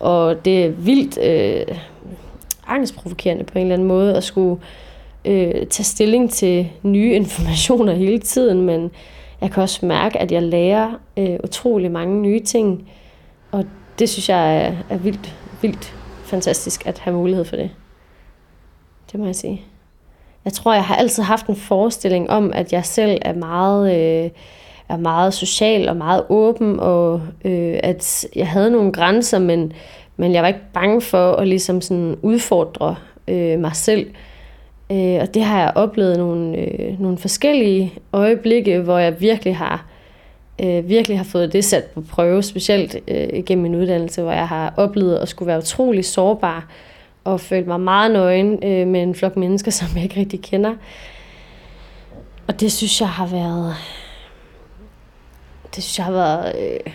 Og 0.00 0.44
det 0.44 0.64
er 0.64 0.68
vildt 0.68 1.18
øh, 1.22 1.76
angstprovokerende 2.66 3.44
på 3.44 3.58
en 3.58 3.62
eller 3.62 3.74
anden 3.74 3.88
måde 3.88 4.16
at 4.16 4.24
skulle 4.24 4.60
øh, 5.24 5.66
tage 5.66 5.84
stilling 5.84 6.30
til 6.30 6.68
nye 6.82 7.12
informationer 7.20 7.92
hele 7.92 8.18
tiden, 8.18 8.60
men 8.60 8.90
jeg 9.40 9.50
kan 9.50 9.62
også 9.62 9.86
mærke, 9.86 10.18
at 10.18 10.32
jeg 10.32 10.42
lærer 10.42 11.00
øh, 11.16 11.38
utrolig 11.44 11.90
mange 11.90 12.20
nye 12.20 12.40
ting, 12.40 12.88
og 13.50 13.64
det 13.98 14.08
synes 14.08 14.28
jeg 14.28 14.56
er, 14.56 14.74
er 14.90 14.96
vildt, 14.96 15.34
vildt 15.62 15.94
fantastisk 16.24 16.86
at 16.86 16.98
have 16.98 17.16
mulighed 17.16 17.44
for 17.44 17.56
det. 17.56 17.70
Det 19.12 19.20
må 19.20 19.26
jeg 19.26 19.36
sige. 19.36 19.62
Jeg 20.44 20.52
tror, 20.52 20.74
jeg 20.74 20.84
har 20.84 20.96
altid 20.96 21.22
haft 21.22 21.46
en 21.46 21.56
forestilling 21.56 22.30
om, 22.30 22.52
at 22.52 22.72
jeg 22.72 22.84
selv 22.84 23.18
er 23.22 23.34
meget, 23.34 23.96
øh, 23.96 24.30
er 24.88 24.96
meget 24.96 25.34
social 25.34 25.88
og 25.88 25.96
meget 25.96 26.24
åben, 26.28 26.80
og 26.80 27.22
øh, 27.44 27.80
at 27.82 28.26
jeg 28.36 28.48
havde 28.48 28.70
nogle 28.70 28.92
grænser, 28.92 29.38
men, 29.38 29.72
men 30.16 30.32
jeg 30.32 30.42
var 30.42 30.48
ikke 30.48 30.60
bange 30.72 31.00
for 31.00 31.32
at 31.32 31.48
ligesom 31.48 31.80
sådan 31.80 32.16
udfordre 32.22 32.96
øh, 33.28 33.58
mig 33.58 33.76
selv. 33.76 34.10
Øh, 34.92 35.18
og 35.20 35.34
det 35.34 35.44
har 35.44 35.60
jeg 35.60 35.72
oplevet 35.74 36.18
nogle, 36.18 36.56
øh, 36.56 37.00
nogle 37.00 37.18
forskellige 37.18 37.94
øjeblikke, 38.12 38.78
hvor 38.78 38.98
jeg 38.98 39.20
virkelig 39.20 39.56
har 39.56 39.86
øh, 40.62 40.88
virkelig 40.88 41.18
har 41.18 41.24
fået 41.24 41.52
det 41.52 41.64
sat 41.64 41.84
på 41.84 42.00
prøve, 42.00 42.42
specielt 42.42 42.96
øh, 43.08 43.44
gennem 43.44 43.62
min 43.62 43.74
uddannelse, 43.74 44.22
hvor 44.22 44.32
jeg 44.32 44.48
har 44.48 44.74
oplevet 44.76 45.16
at 45.16 45.28
skulle 45.28 45.46
være 45.46 45.58
utrolig 45.58 46.04
sårbar, 46.04 46.66
og 47.24 47.40
følt 47.40 47.66
mig 47.66 47.80
meget 47.80 48.10
nøgen 48.10 48.64
øh, 48.64 48.86
med 48.86 49.02
en 49.02 49.14
flok 49.14 49.36
mennesker, 49.36 49.70
som 49.80 49.88
jeg 49.94 50.02
ikke 50.02 50.20
rigtig 50.20 50.42
kender. 50.42 50.74
Og 52.46 52.60
det 52.60 52.72
synes 52.72 53.00
jeg 53.00 53.08
har 53.08 53.26
været... 53.26 53.74
Det 55.76 55.84
synes 55.84 55.98
jeg 55.98 56.06
har 56.06 56.12
været 56.12 56.52
øh, 56.58 56.92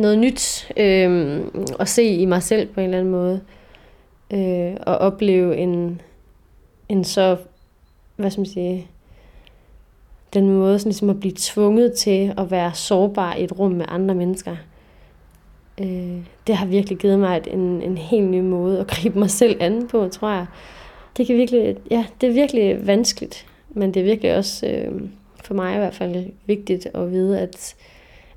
noget 0.00 0.18
nyt 0.18 0.72
øh, 0.76 1.40
at 1.80 1.88
se 1.88 2.04
i 2.04 2.24
mig 2.24 2.42
selv 2.42 2.68
på 2.68 2.80
en 2.80 2.84
eller 2.84 2.98
anden 2.98 3.12
måde. 3.12 3.40
Øh, 4.32 4.76
og 4.86 4.98
opleve 4.98 5.56
en, 5.56 6.00
en 6.88 7.04
så, 7.04 7.36
hvad 8.16 8.30
skal 8.30 8.40
man 8.40 8.46
sige, 8.46 8.86
den 10.34 10.48
måde 10.48 10.78
sådan 10.78 10.90
ligesom 10.90 11.10
at 11.10 11.20
blive 11.20 11.34
tvunget 11.36 11.92
til 11.92 12.34
at 12.38 12.50
være 12.50 12.74
sårbar 12.74 13.34
i 13.34 13.44
et 13.44 13.58
rum 13.58 13.72
med 13.72 13.84
andre 13.88 14.14
mennesker 14.14 14.56
øh, 15.80 16.18
det 16.46 16.56
har 16.56 16.66
virkelig 16.66 16.98
givet 16.98 17.18
mig 17.18 17.36
et, 17.36 17.48
en, 17.52 17.82
en 17.82 17.98
helt 17.98 18.26
ny 18.26 18.40
måde 18.40 18.80
at 18.80 18.86
gribe 18.86 19.18
mig 19.18 19.30
selv 19.30 19.56
an 19.60 19.88
på, 19.88 20.08
tror 20.08 20.30
jeg. 20.30 20.46
Det, 21.16 21.26
kan 21.26 21.36
virkelig, 21.36 21.76
ja, 21.90 22.04
det 22.20 22.28
er 22.28 22.32
virkelig 22.32 22.86
vanskeligt, 22.86 23.46
men 23.68 23.94
det 23.94 24.00
er 24.00 24.04
virkelig 24.04 24.36
også 24.36 24.66
øh, 24.66 25.02
for 25.44 25.54
mig 25.54 25.74
i 25.74 25.78
hvert 25.78 25.94
fald 25.94 26.26
vigtigt 26.46 26.86
at 26.94 27.12
vide, 27.12 27.40
at, 27.40 27.74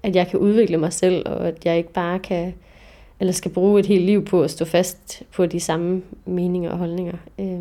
at 0.03 0.15
jeg 0.15 0.27
kan 0.27 0.39
udvikle 0.39 0.77
mig 0.77 0.93
selv, 0.93 1.23
og 1.29 1.47
at 1.47 1.65
jeg 1.65 1.77
ikke 1.77 1.93
bare 1.93 2.19
kan 2.19 2.53
eller 3.19 3.33
skal 3.33 3.51
bruge 3.51 3.79
et 3.79 3.85
helt 3.85 4.05
liv 4.05 4.25
på 4.25 4.41
at 4.41 4.51
stå 4.51 4.65
fast 4.65 5.23
på 5.31 5.45
de 5.45 5.59
samme 5.59 6.01
meninger 6.25 6.71
og 6.71 6.77
holdninger. 6.77 7.17
Øh, 7.39 7.59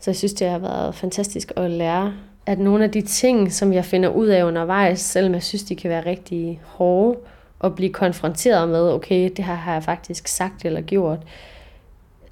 så 0.00 0.10
jeg 0.10 0.16
synes, 0.16 0.32
det 0.32 0.48
har 0.48 0.58
været 0.58 0.94
fantastisk 0.94 1.52
at 1.56 1.70
lære, 1.70 2.14
at 2.46 2.58
nogle 2.58 2.84
af 2.84 2.90
de 2.90 3.00
ting, 3.00 3.52
som 3.52 3.72
jeg 3.72 3.84
finder 3.84 4.08
ud 4.08 4.26
af 4.26 4.44
undervejs, 4.44 5.00
selvom 5.00 5.34
jeg 5.34 5.42
synes, 5.42 5.62
de 5.62 5.76
kan 5.76 5.90
være 5.90 6.06
rigtig 6.06 6.60
hårde, 6.64 7.18
at 7.64 7.74
blive 7.74 7.92
konfronteret 7.92 8.68
med, 8.68 8.92
okay, 8.92 9.30
det 9.36 9.44
her 9.44 9.54
har 9.54 9.72
jeg 9.72 9.82
faktisk 9.82 10.28
sagt 10.28 10.64
eller 10.64 10.80
gjort, 10.80 11.18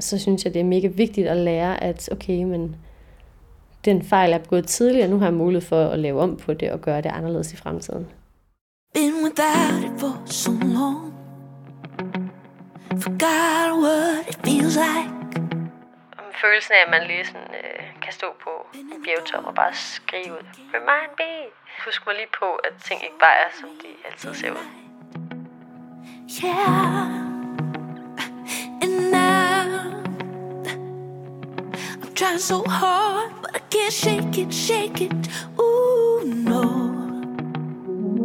så 0.01 0.19
synes 0.19 0.45
jeg, 0.45 0.55
det 0.55 0.61
er 0.61 0.65
mega 0.65 0.87
vigtigt 0.87 1.29
at 1.29 1.37
lære, 1.37 1.85
at 1.85 2.09
okay, 2.13 2.43
men 2.43 2.77
den 3.85 4.03
fejl 4.03 4.33
er 4.33 4.39
gået 4.39 4.67
tidligere, 4.67 5.09
nu 5.09 5.19
har 5.19 5.27
jeg 5.27 5.35
mulighed 5.35 5.69
for 5.69 5.85
at 5.85 5.99
lave 5.99 6.21
om 6.21 6.37
på 6.37 6.55
det 6.55 6.71
og 6.71 6.81
gøre 6.81 7.03
det 7.03 7.11
anderledes 7.15 7.53
i 7.53 7.57
fremtiden. 7.57 8.07
Been 9.01 9.23
without 9.23 9.83
it 9.83 9.99
for 9.99 10.15
so 10.27 10.51
long 10.51 11.15
Forgot 13.05 13.69
what 13.83 14.29
it 14.29 14.39
feels 14.45 14.77
like 14.77 15.11
Følelsen 16.41 16.73
af, 16.73 16.83
at 16.87 16.91
man 16.91 17.07
lige 17.07 17.25
sådan, 17.27 17.55
øh, 17.65 18.01
kan 18.03 18.13
stå 18.13 18.27
på 18.45 18.51
en 18.75 19.03
bjergtop 19.05 19.45
og 19.45 19.55
bare 19.55 19.75
skrive 19.75 20.33
ud 20.33 20.45
Remind 20.75 21.13
me 21.19 21.33
Husk 21.85 22.07
mig 22.07 22.15
lige 22.15 22.29
på, 22.39 22.55
at 22.55 22.73
ting 22.85 23.03
ikke 23.03 23.19
bare 23.21 23.37
er, 23.45 23.51
som 23.61 23.69
de 23.83 23.89
altid 24.05 24.35
ser 24.35 24.51
ud. 24.51 24.67
Yeah. 26.45 27.07
And 28.83 29.11
now 29.11 30.03
I'm 32.03 32.15
trying 32.15 32.39
so 32.39 32.63
hard, 32.69 33.33
but 33.43 33.51
I 33.57 33.61
can't 33.75 33.93
shake 33.93 34.39
it, 34.43 34.55
shake 34.55 35.01
it. 35.01 35.31
Ooh, 35.59 36.25
no. 36.25 37.00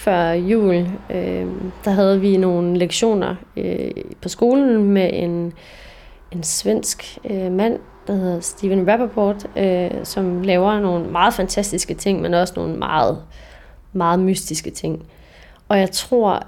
Før 0.00 0.30
jul, 0.32 0.74
øh, 1.10 1.46
der 1.84 1.90
havde 1.90 2.20
vi 2.20 2.36
nogle 2.36 2.78
lektioner 2.78 3.36
øh, 3.56 3.90
på 4.22 4.28
skolen 4.28 4.84
med 4.84 5.10
en 5.12 5.52
en 6.32 6.42
svensk 6.42 7.18
øh, 7.30 7.52
mand, 7.52 7.78
der 8.06 8.14
hedder 8.14 8.40
Steven 8.40 8.90
Rappaport, 8.90 9.46
øh, 9.56 9.90
som 10.04 10.42
laver 10.42 10.80
nogle 10.80 11.10
meget 11.10 11.34
fantastiske 11.34 11.94
ting, 11.94 12.20
men 12.20 12.34
også 12.34 12.54
nogle 12.56 12.76
meget, 12.76 13.22
meget 13.92 14.20
mystiske 14.20 14.70
ting. 14.70 15.06
Og 15.68 15.78
jeg 15.78 15.90
tror, 15.90 16.46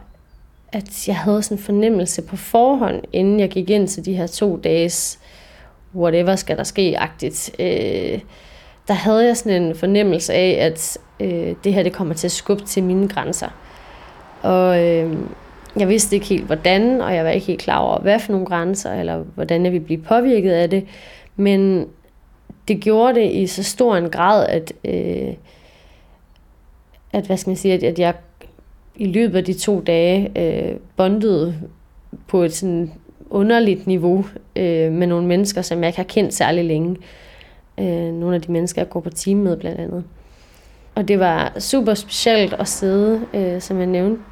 at 0.73 1.09
jeg 1.09 1.17
havde 1.17 1.43
sådan 1.43 1.59
en 1.59 1.65
fornemmelse 1.65 2.23
på 2.23 2.37
forhånd, 2.37 3.03
inden 3.13 3.41
jeg 3.41 3.51
gik 3.51 3.71
ind 3.71 3.89
til 3.89 4.05
de 4.05 4.15
her 4.15 4.27
to 4.27 4.57
dages 4.57 5.19
whatever 5.95 6.37
skal 6.37 6.57
der 6.57 6.65
ske-agtigt. 6.65 7.51
Øh, 7.59 8.21
der 8.89 8.95
havde 8.95 9.27
jeg 9.27 9.37
sådan 9.37 9.63
en 9.63 9.75
fornemmelse 9.75 10.33
af, 10.33 10.59
at 10.61 10.99
øh, 11.23 11.55
det 11.65 11.75
her 11.75 11.83
det 11.83 11.93
kommer 11.93 12.15
til 12.15 12.27
at 12.27 12.33
skubbe 12.33 12.65
til 12.65 12.83
mine 12.83 13.09
grænser. 13.09 13.49
Og 14.43 14.87
øh, 14.87 15.17
jeg 15.77 15.89
vidste 15.89 16.17
ikke 16.17 16.27
helt 16.27 16.45
hvordan, 16.45 17.01
og 17.01 17.15
jeg 17.15 17.25
var 17.25 17.31
ikke 17.31 17.47
helt 17.47 17.61
klar 17.61 17.79
over, 17.79 17.99
hvad 17.99 18.21
for 18.21 18.33
nogle 18.33 18.47
grænser, 18.47 18.93
eller 18.93 19.25
hvordan 19.35 19.65
jeg 19.65 19.73
ville 19.73 19.85
blive 19.85 20.03
påvirket 20.03 20.53
af 20.53 20.71
det. 20.71 20.85
Men 21.37 21.87
det 22.69 22.81
gjorde 22.81 23.15
det 23.15 23.33
i 23.33 23.47
så 23.47 23.63
stor 23.63 23.97
en 23.97 24.11
grad, 24.11 24.47
at, 24.47 24.73
øh, 24.85 25.35
at, 27.13 27.27
hvad 27.27 27.37
skal 27.37 27.51
man 27.51 27.57
sige, 27.57 27.75
at, 27.75 27.83
at 27.83 27.99
jeg 27.99 28.15
i 28.97 29.07
løbet 29.07 29.39
af 29.39 29.45
de 29.45 29.53
to 29.53 29.81
dage 29.81 30.31
øh, 30.37 30.77
bondede 30.97 31.59
på 32.27 32.43
et 32.43 32.53
sådan 32.53 32.93
underligt 33.31 33.87
niveau 33.87 34.25
øh, 34.57 34.93
med 34.93 35.07
nogle 35.07 35.27
mennesker, 35.27 35.63
som 35.63 35.79
jeg 35.79 35.87
ikke 35.87 35.97
har 35.97 36.05
kendt 36.05 36.35
særlig 36.35 36.65
længe. 36.65 36.97
Øh, 37.79 38.13
nogle 38.13 38.35
af 38.35 38.43
de 38.43 38.53
mennesker, 38.53 38.83
jeg 38.83 38.89
går 38.89 39.01
på 39.01 39.11
team 39.11 39.39
med 39.39 39.57
blandt 39.57 39.81
andet. 39.81 40.05
Og 40.95 41.09
det 41.09 41.19
var 41.19 41.53
super 41.59 41.95
specielt 41.95 42.53
at 42.53 42.69
sidde, 42.69 43.21
øh, 43.35 43.61
som 43.61 43.79
jeg 43.79 43.87
nævnte 43.87 44.23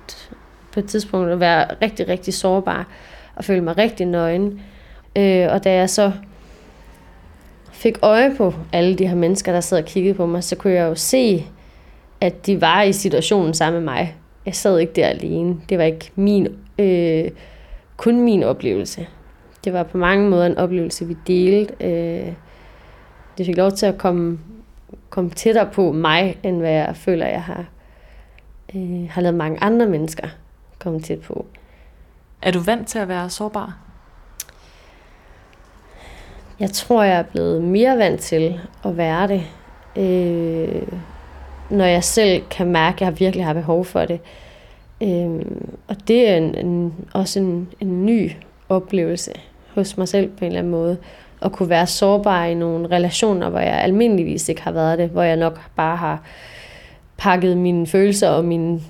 på 0.72 0.80
et 0.80 0.86
tidspunkt, 0.86 1.30
og 1.30 1.40
være 1.40 1.66
rigtig, 1.82 2.08
rigtig 2.08 2.34
sårbar 2.34 2.86
og 3.34 3.44
føle 3.44 3.60
mig 3.60 3.78
rigtig 3.78 4.06
nøgen. 4.06 4.60
Øh, 5.16 5.46
og 5.50 5.64
da 5.64 5.74
jeg 5.74 5.90
så 5.90 6.12
fik 7.72 7.98
øje 8.02 8.34
på 8.36 8.54
alle 8.72 8.94
de 8.96 9.06
her 9.06 9.14
mennesker, 9.14 9.52
der 9.52 9.60
sad 9.60 9.78
og 9.78 9.84
kiggede 9.84 10.14
på 10.14 10.26
mig, 10.26 10.44
så 10.44 10.56
kunne 10.56 10.72
jeg 10.72 10.88
jo 10.88 10.94
se, 10.94 11.46
at 12.20 12.46
de 12.46 12.60
var 12.60 12.82
i 12.82 12.92
situationen 12.92 13.54
sammen 13.54 13.84
med 13.84 13.92
mig. 13.92 14.16
Jeg 14.46 14.54
sad 14.54 14.78
ikke 14.78 14.92
der 14.92 15.06
alene. 15.06 15.56
Det 15.68 15.78
var 15.78 15.84
ikke 15.84 16.10
min, 16.14 16.48
øh, 16.78 17.30
kun 17.96 18.20
min 18.20 18.42
oplevelse. 18.42 19.06
Det 19.64 19.72
var 19.72 19.82
på 19.82 19.98
mange 19.98 20.30
måder 20.30 20.46
en 20.46 20.58
oplevelse, 20.58 21.06
vi 21.06 21.16
delte. 21.26 21.74
Øh, 21.80 22.32
det 23.38 23.46
fik 23.46 23.56
lov 23.56 23.72
til 23.72 23.86
at 23.86 23.98
komme, 23.98 24.38
komme 25.10 25.30
tættere 25.30 25.70
på 25.72 25.92
mig, 25.92 26.38
end 26.42 26.58
hvad 26.58 26.72
jeg 26.72 26.96
føler, 26.96 27.26
jeg 27.26 27.42
har, 27.42 27.64
øh, 28.74 29.08
har 29.10 29.20
lavet 29.20 29.36
mange 29.36 29.62
andre 29.62 29.86
mennesker 29.86 30.28
komme 30.78 31.00
tæt 31.00 31.20
på. 31.20 31.46
Er 32.42 32.50
du 32.50 32.58
vant 32.58 32.88
til 32.88 32.98
at 32.98 33.08
være 33.08 33.30
sårbar? 33.30 33.78
Jeg 36.60 36.70
tror, 36.70 37.02
jeg 37.02 37.18
er 37.18 37.22
blevet 37.22 37.62
mere 37.62 37.98
vant 37.98 38.20
til 38.20 38.60
at 38.84 38.96
være 38.96 39.28
det, 39.28 39.42
øh, 39.96 40.82
når 41.70 41.84
jeg 41.84 42.04
selv 42.04 42.42
kan 42.50 42.66
mærke, 42.66 43.04
at 43.04 43.10
jeg 43.10 43.20
virkelig 43.20 43.46
har 43.46 43.52
behov 43.52 43.84
for 43.84 44.04
det. 44.04 44.20
Øh, 45.02 45.40
og 45.88 45.96
det 46.08 46.28
er 46.28 46.36
en, 46.36 46.54
en, 46.54 46.94
også 47.14 47.40
en, 47.40 47.68
en 47.80 48.06
ny 48.06 48.30
oplevelse 48.68 49.32
hos 49.74 49.96
mig 49.96 50.08
selv 50.08 50.28
på 50.28 50.44
en 50.44 50.46
eller 50.46 50.58
anden 50.58 50.70
måde. 50.70 50.96
At 51.42 51.52
kunne 51.52 51.68
være 51.68 51.86
sårbar 51.86 52.44
i 52.44 52.54
nogle 52.54 52.86
relationer, 52.86 53.48
hvor 53.48 53.58
jeg 53.58 53.80
almindeligvis 53.82 54.48
ikke 54.48 54.62
har 54.62 54.72
været 54.72 54.98
det. 54.98 55.08
Hvor 55.08 55.22
jeg 55.22 55.36
nok 55.36 55.60
bare 55.76 55.96
har 55.96 56.22
pakket 57.16 57.56
mine 57.56 57.86
følelser 57.86 58.28
og 58.28 58.44
mine 58.44 58.80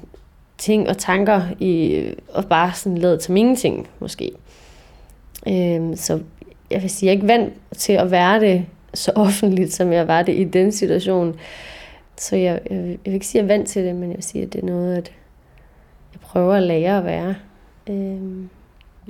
ting 0.59 0.89
og 0.89 0.99
tanker 0.99 1.43
i, 1.59 2.05
og 2.33 2.45
bare 2.45 2.73
sådan 2.75 2.99
lavet 2.99 3.21
til 3.21 3.33
mine 3.33 3.57
ting, 3.57 3.89
måske. 4.01 4.33
Øh, 5.49 5.97
så 5.97 6.21
jeg 6.71 6.83
vil 6.83 6.91
sige, 6.91 7.07
jeg 7.07 7.13
er 7.13 7.17
ikke 7.17 7.29
vant 7.29 7.53
til 7.77 7.93
at 7.93 8.11
være 8.11 8.41
det 8.41 8.67
så 8.95 9.13
offentligt, 9.15 9.73
som 9.73 9.93
jeg 9.93 10.09
var 10.09 10.23
det 10.23 10.35
i 10.35 10.45
den 10.45 10.73
situation. 10.73 11.37
Så 12.17 12.37
jeg, 12.37 12.61
jeg, 12.71 12.77
jeg 12.77 12.99
vil 13.05 13.15
ikke 13.15 13.27
sige, 13.27 13.43
at 13.43 13.49
jeg 13.49 13.55
er 13.55 13.59
vant 13.59 13.69
til 13.69 13.85
det, 13.85 13.95
men 13.95 14.09
jeg 14.09 14.17
vil 14.17 14.25
sige, 14.25 14.45
at 14.45 14.53
det 14.53 14.61
er 14.61 14.67
noget, 14.67 14.97
at 14.97 15.13
jeg 16.13 16.21
prøver 16.21 16.55
at 16.55 16.63
lære 16.63 16.99
at 16.99 17.05
være. 17.05 17.35
Øhm. 17.89 18.49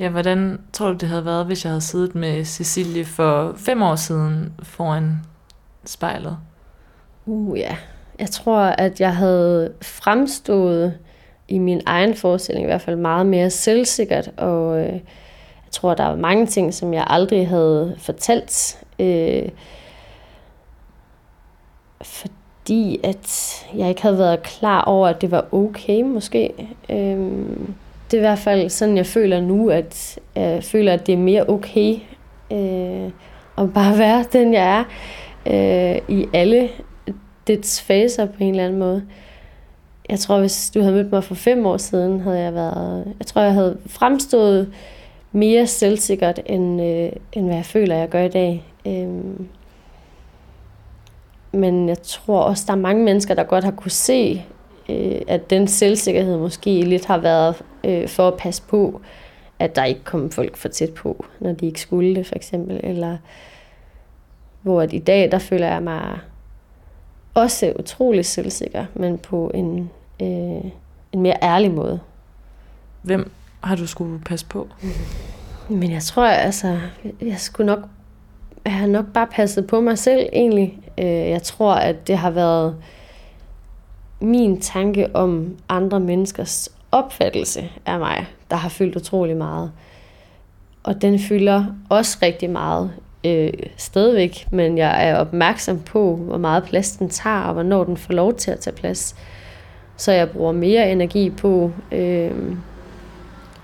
Ja, 0.00 0.08
hvordan 0.08 0.60
tror 0.72 0.88
du, 0.88 0.94
det 0.94 1.08
havde 1.08 1.24
været, 1.24 1.46
hvis 1.46 1.64
jeg 1.64 1.70
havde 1.70 1.80
siddet 1.80 2.14
med 2.14 2.44
Cecilie 2.44 3.04
for 3.04 3.54
fem 3.56 3.82
år 3.82 3.96
siden 3.96 4.52
foran 4.62 5.20
spejlet? 5.84 6.38
Uh 7.26 7.58
ja, 7.58 7.76
jeg 8.18 8.30
tror, 8.30 8.58
at 8.60 9.00
jeg 9.00 9.16
havde 9.16 9.72
fremstået 9.82 10.98
i 11.48 11.58
min 11.58 11.80
egen 11.86 12.14
forestilling 12.14 12.64
i 12.64 12.66
hvert 12.66 12.80
fald 12.80 12.96
meget 12.96 13.26
mere 13.26 13.50
selvsikkert, 13.50 14.30
og 14.36 14.78
øh, 14.78 14.92
jeg 14.92 15.70
tror, 15.70 15.94
der 15.94 16.04
var 16.04 16.16
mange 16.16 16.46
ting, 16.46 16.74
som 16.74 16.94
jeg 16.94 17.04
aldrig 17.06 17.48
havde 17.48 17.94
fortalt, 17.98 18.84
øh, 18.98 19.48
fordi 22.02 23.00
at 23.04 23.54
jeg 23.74 23.88
ikke 23.88 24.02
havde 24.02 24.18
været 24.18 24.42
klar 24.42 24.82
over, 24.82 25.08
at 25.08 25.20
det 25.20 25.30
var 25.30 25.54
okay 25.54 26.02
måske. 26.02 26.68
Øh, 26.90 27.18
det 28.10 28.16
er 28.16 28.20
i 28.20 28.20
hvert 28.20 28.38
fald 28.38 28.68
sådan, 28.68 28.96
jeg 28.96 29.06
føler 29.06 29.40
nu, 29.40 29.70
at 29.70 30.18
jeg 30.34 30.64
føler, 30.64 30.92
at 30.92 31.06
det 31.06 31.12
er 31.12 31.16
mere 31.16 31.48
okay 31.48 31.96
øh, 32.52 33.10
at 33.58 33.72
bare 33.74 33.98
være 33.98 34.24
den, 34.38 34.54
jeg 34.54 34.84
er 35.46 35.94
øh, 35.96 36.16
i 36.16 36.26
alle 36.32 36.68
dets 37.46 37.82
faser 37.82 38.26
på 38.26 38.36
en 38.40 38.50
eller 38.50 38.64
anden 38.64 38.78
måde. 38.78 39.02
Jeg 40.08 40.18
tror, 40.18 40.40
hvis 40.40 40.70
du 40.74 40.80
havde 40.80 40.94
mødt 40.94 41.12
mig 41.12 41.24
for 41.24 41.34
fem 41.34 41.66
år 41.66 41.76
siden, 41.76 42.20
havde 42.20 42.38
jeg 42.38 42.54
været... 42.54 43.14
Jeg 43.18 43.26
tror, 43.26 43.42
jeg 43.42 43.52
havde 43.52 43.78
fremstået 43.86 44.72
mere 45.32 45.66
selvsikkert, 45.66 46.40
end, 46.46 46.82
øh, 46.82 47.12
end 47.32 47.46
hvad 47.46 47.54
jeg 47.54 47.64
føler, 47.64 47.96
jeg 47.96 48.08
gør 48.08 48.22
i 48.22 48.28
dag. 48.28 48.64
Øh, 48.86 49.08
men 51.52 51.88
jeg 51.88 52.02
tror 52.02 52.40
også, 52.40 52.64
der 52.66 52.72
er 52.72 52.76
mange 52.76 53.04
mennesker, 53.04 53.34
der 53.34 53.42
godt 53.42 53.64
har 53.64 53.70
kunne 53.70 53.90
se, 53.90 54.44
øh, 54.88 55.20
at 55.28 55.50
den 55.50 55.68
selvsikkerhed 55.68 56.38
måske 56.38 56.82
lidt 56.82 57.06
har 57.06 57.18
været 57.18 57.62
øh, 57.84 58.08
for 58.08 58.28
at 58.28 58.36
passe 58.36 58.62
på, 58.62 59.00
at 59.58 59.76
der 59.76 59.84
ikke 59.84 60.04
kom 60.04 60.30
folk 60.30 60.56
for 60.56 60.68
tæt 60.68 60.94
på, 60.94 61.24
når 61.40 61.52
de 61.52 61.66
ikke 61.66 61.80
skulle 61.80 62.14
det, 62.14 62.26
for 62.26 62.34
eksempel. 62.34 62.80
Eller 62.82 63.16
hvor 64.62 64.82
at 64.82 64.92
i 64.92 64.98
dag, 64.98 65.32
der 65.32 65.38
føler 65.38 65.66
jeg 65.66 65.82
mig 65.82 66.18
også 67.34 67.72
utrolig 67.78 68.24
selvsikker, 68.26 68.84
men 68.94 69.18
på 69.18 69.50
en, 69.54 69.90
øh, 70.22 70.70
en 71.12 71.22
mere 71.22 71.36
ærlig 71.42 71.70
måde. 71.70 72.00
Hvem 73.02 73.30
har 73.60 73.76
du 73.76 73.86
skulle 73.86 74.20
passe 74.20 74.46
på? 74.46 74.68
Men 75.68 75.90
jeg 75.90 76.02
tror, 76.02 76.26
altså, 76.26 76.78
jeg 77.20 77.38
skulle 77.38 77.66
nok, 77.66 77.78
jeg 78.64 78.74
har 78.74 78.86
nok 78.86 79.06
bare 79.14 79.26
passet 79.26 79.66
på 79.66 79.80
mig 79.80 79.98
selv 79.98 80.28
egentlig. 80.32 80.78
Øh, 80.98 81.06
jeg 81.06 81.42
tror, 81.42 81.74
at 81.74 82.06
det 82.06 82.18
har 82.18 82.30
været 82.30 82.76
min 84.20 84.60
tanke 84.60 85.16
om 85.16 85.56
andre 85.68 86.00
menneskers 86.00 86.68
opfattelse 86.92 87.70
af 87.86 87.98
mig, 87.98 88.26
der 88.50 88.56
har 88.56 88.68
fyldt 88.68 88.96
utrolig 88.96 89.36
meget. 89.36 89.72
Og 90.82 91.02
den 91.02 91.18
fylder 91.18 91.64
også 91.88 92.18
rigtig 92.22 92.50
meget 92.50 92.92
øh, 93.26 93.52
stadigvæk, 93.76 94.46
men 94.52 94.78
jeg 94.78 95.08
er 95.08 95.16
opmærksom 95.16 95.80
på, 95.80 96.16
hvor 96.16 96.38
meget 96.38 96.64
plads 96.64 96.96
den 96.96 97.08
tager, 97.08 97.40
og 97.40 97.52
hvornår 97.52 97.84
den 97.84 97.96
får 97.96 98.12
lov 98.12 98.34
til 98.34 98.50
at 98.50 98.60
tage 98.60 98.76
plads. 98.76 99.16
Så 99.96 100.12
jeg 100.12 100.30
bruger 100.30 100.52
mere 100.52 100.92
energi 100.92 101.30
på 101.30 101.72
øh, 101.92 102.56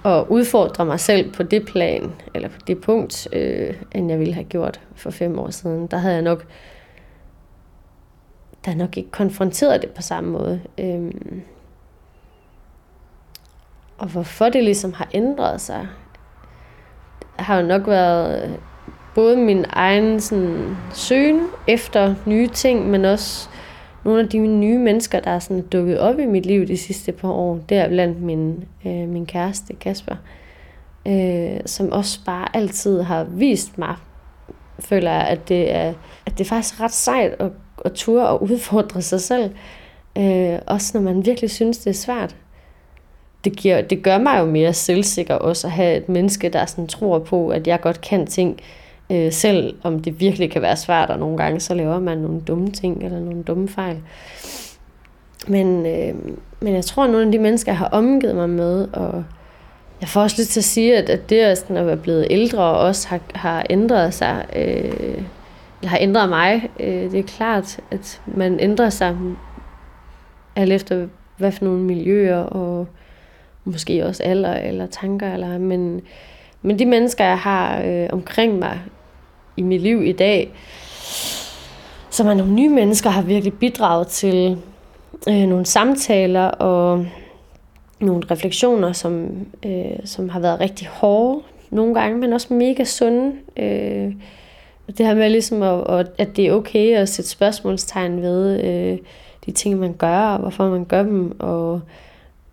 at 0.04 0.24
udfordre 0.28 0.84
mig 0.84 1.00
selv 1.00 1.32
på 1.32 1.42
det 1.42 1.66
plan, 1.66 2.12
eller 2.34 2.48
på 2.48 2.58
det 2.66 2.80
punkt, 2.80 3.28
øh, 3.32 3.74
end 3.92 4.10
jeg 4.10 4.18
ville 4.18 4.34
have 4.34 4.44
gjort 4.44 4.80
for 4.94 5.10
fem 5.10 5.38
år 5.38 5.50
siden. 5.50 5.86
Der 5.86 5.96
havde 5.96 6.14
jeg 6.14 6.22
nok, 6.22 6.46
der 8.64 8.74
nok 8.74 8.96
ikke 8.96 9.10
konfronteret 9.10 9.82
det 9.82 9.90
på 9.90 10.02
samme 10.02 10.30
måde. 10.30 10.60
Øh, 10.78 11.10
og 13.98 14.06
hvorfor 14.06 14.48
det 14.48 14.64
ligesom 14.64 14.92
har 14.92 15.08
ændret 15.14 15.60
sig, 15.60 15.88
har 17.38 17.60
jo 17.60 17.66
nok 17.66 17.86
været 17.86 18.44
øh, 18.44 18.50
både 19.14 19.36
min 19.36 19.64
egen 19.68 20.20
sådan, 20.20 20.76
søgen 20.94 21.46
efter 21.66 22.14
nye 22.26 22.48
ting, 22.48 22.90
men 22.90 23.04
også 23.04 23.48
nogle 24.04 24.20
af 24.20 24.28
de 24.28 24.38
nye 24.38 24.78
mennesker, 24.78 25.20
der 25.20 25.30
er 25.30 25.38
sådan 25.38 25.62
dukket 25.62 25.98
op 25.98 26.18
i 26.18 26.26
mit 26.26 26.46
liv 26.46 26.66
de 26.66 26.76
sidste 26.76 27.12
par 27.12 27.28
år. 27.28 27.58
Det 27.68 27.76
er 27.76 27.88
blandt 27.88 28.22
min, 28.22 28.64
øh, 28.86 29.08
min 29.08 29.26
kæreste 29.26 29.74
Kasper, 29.74 30.16
øh, 31.06 31.60
som 31.66 31.92
også 31.92 32.20
bare 32.26 32.56
altid 32.56 33.02
har 33.02 33.24
vist 33.24 33.78
mig, 33.78 33.96
føler 34.80 35.10
jeg, 35.10 35.22
at 35.22 35.48
det 35.48 35.74
er, 35.74 35.92
at 36.26 36.38
det 36.38 36.40
er 36.40 36.48
faktisk 36.48 36.80
ret 36.80 36.92
sejt 36.92 37.34
at, 37.38 37.50
at 37.84 37.92
ture 37.92 38.28
og 38.28 38.42
udfordre 38.42 39.02
sig 39.02 39.20
selv. 39.20 39.50
Øh, 40.18 40.58
også 40.66 40.90
når 40.94 41.00
man 41.00 41.26
virkelig 41.26 41.50
synes, 41.50 41.78
det 41.78 41.90
er 41.90 41.94
svært. 41.94 42.36
Det, 43.46 43.56
giver, 43.56 43.80
det 43.80 44.02
gør 44.02 44.18
mig 44.18 44.40
jo 44.40 44.44
mere 44.44 44.72
selvsikker 44.72 45.34
også 45.34 45.66
at 45.66 45.72
have 45.72 45.96
et 45.96 46.08
menneske, 46.08 46.48
der 46.48 46.66
sådan 46.66 46.86
tror 46.86 47.18
på, 47.18 47.48
at 47.48 47.66
jeg 47.66 47.80
godt 47.80 48.00
kan 48.00 48.26
ting, 48.26 48.60
Øh, 49.10 49.32
selv 49.32 49.74
om 49.82 50.00
det 50.00 50.20
virkelig 50.20 50.50
kan 50.50 50.62
være 50.62 50.76
svært, 50.76 51.10
og 51.10 51.18
nogle 51.18 51.36
gange 51.36 51.60
så 51.60 51.74
laver 51.74 52.00
man 52.00 52.18
nogle 52.18 52.40
dumme 52.40 52.70
ting 52.70 53.04
eller 53.04 53.20
nogle 53.20 53.42
dumme 53.42 53.68
fejl. 53.68 53.96
Men, 55.48 55.86
øh, 55.86 56.14
men 56.60 56.74
jeg 56.74 56.84
tror, 56.84 57.04
at 57.04 57.10
nogle 57.10 57.26
af 57.26 57.32
de 57.32 57.38
mennesker, 57.38 57.72
jeg 57.72 57.78
har 57.78 57.88
omgivet 57.88 58.36
mig 58.36 58.48
med, 58.48 58.88
og 58.92 59.24
jeg 60.00 60.08
får 60.08 60.20
også 60.22 60.36
lyst 60.38 60.50
til 60.50 60.60
at 60.60 60.64
sige, 60.64 60.96
at, 60.96 61.10
at 61.10 61.30
det 61.30 61.40
at, 61.40 61.58
sådan 61.58 61.76
at 61.76 61.86
være 61.86 61.96
blevet 61.96 62.26
ældre 62.30 62.64
også 62.64 63.08
har, 63.08 63.20
har 63.34 63.66
ændret 63.70 64.14
sig, 64.14 64.46
øh, 64.56 65.22
eller 65.80 65.88
har 65.88 65.98
ændret 66.00 66.28
mig. 66.28 66.70
Øh, 66.80 67.10
det 67.10 67.18
er 67.18 67.22
klart, 67.22 67.80
at 67.90 68.20
man 68.26 68.60
ændrer 68.60 68.90
sig 68.90 69.16
alt 70.56 70.72
efter, 70.72 71.06
hvad 71.36 71.52
for 71.52 71.64
nogle 71.64 71.82
miljøer, 71.82 72.38
og 72.38 72.86
måske 73.66 74.06
også 74.06 74.22
alder 74.22 74.54
eller 74.54 74.86
tanker. 74.86 75.34
Eller, 75.34 75.58
men, 75.58 76.00
men 76.62 76.78
de 76.78 76.86
mennesker, 76.86 77.24
jeg 77.24 77.38
har 77.38 77.82
øh, 77.82 78.08
omkring 78.12 78.58
mig, 78.58 78.80
i 79.56 79.62
mit 79.62 79.80
liv 79.80 80.02
i 80.02 80.12
dag, 80.12 80.52
som 82.10 82.26
er 82.26 82.34
nogle 82.34 82.52
nye 82.52 82.68
mennesker, 82.68 83.10
har 83.10 83.22
virkelig 83.22 83.52
bidraget 83.52 84.06
til 84.06 84.58
øh, 85.28 85.46
nogle 85.46 85.66
samtaler 85.66 86.48
og 86.48 87.06
nogle 88.00 88.22
refleksioner, 88.30 88.92
som, 88.92 89.28
øh, 89.66 89.98
som 90.04 90.28
har 90.28 90.40
været 90.40 90.60
rigtig 90.60 90.86
hårde 90.86 91.42
nogle 91.70 91.94
gange, 91.94 92.18
men 92.18 92.32
også 92.32 92.54
mega 92.54 92.84
sunde. 92.84 93.32
Øh, 93.56 94.12
det 94.98 95.06
her 95.06 95.14
med 95.14 95.30
ligesom, 95.30 95.62
at, 95.62 96.06
at 96.18 96.36
det 96.36 96.46
er 96.46 96.52
okay 96.52 96.96
at 96.96 97.08
sætte 97.08 97.30
spørgsmålstegn 97.30 98.22
ved 98.22 98.64
øh, 98.64 98.98
de 99.46 99.50
ting, 99.50 99.78
man 99.78 99.92
gør, 99.92 100.18
og 100.18 100.38
hvorfor 100.38 100.70
man 100.70 100.84
gør 100.84 101.02
dem, 101.02 101.40
og, 101.40 101.80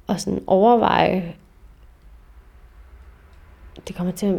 og 0.07 0.19
sådan 0.19 0.43
overveje, 0.47 1.35
det 3.87 3.95
kommer 3.95 4.13
til 4.13 4.25
at 4.25 4.35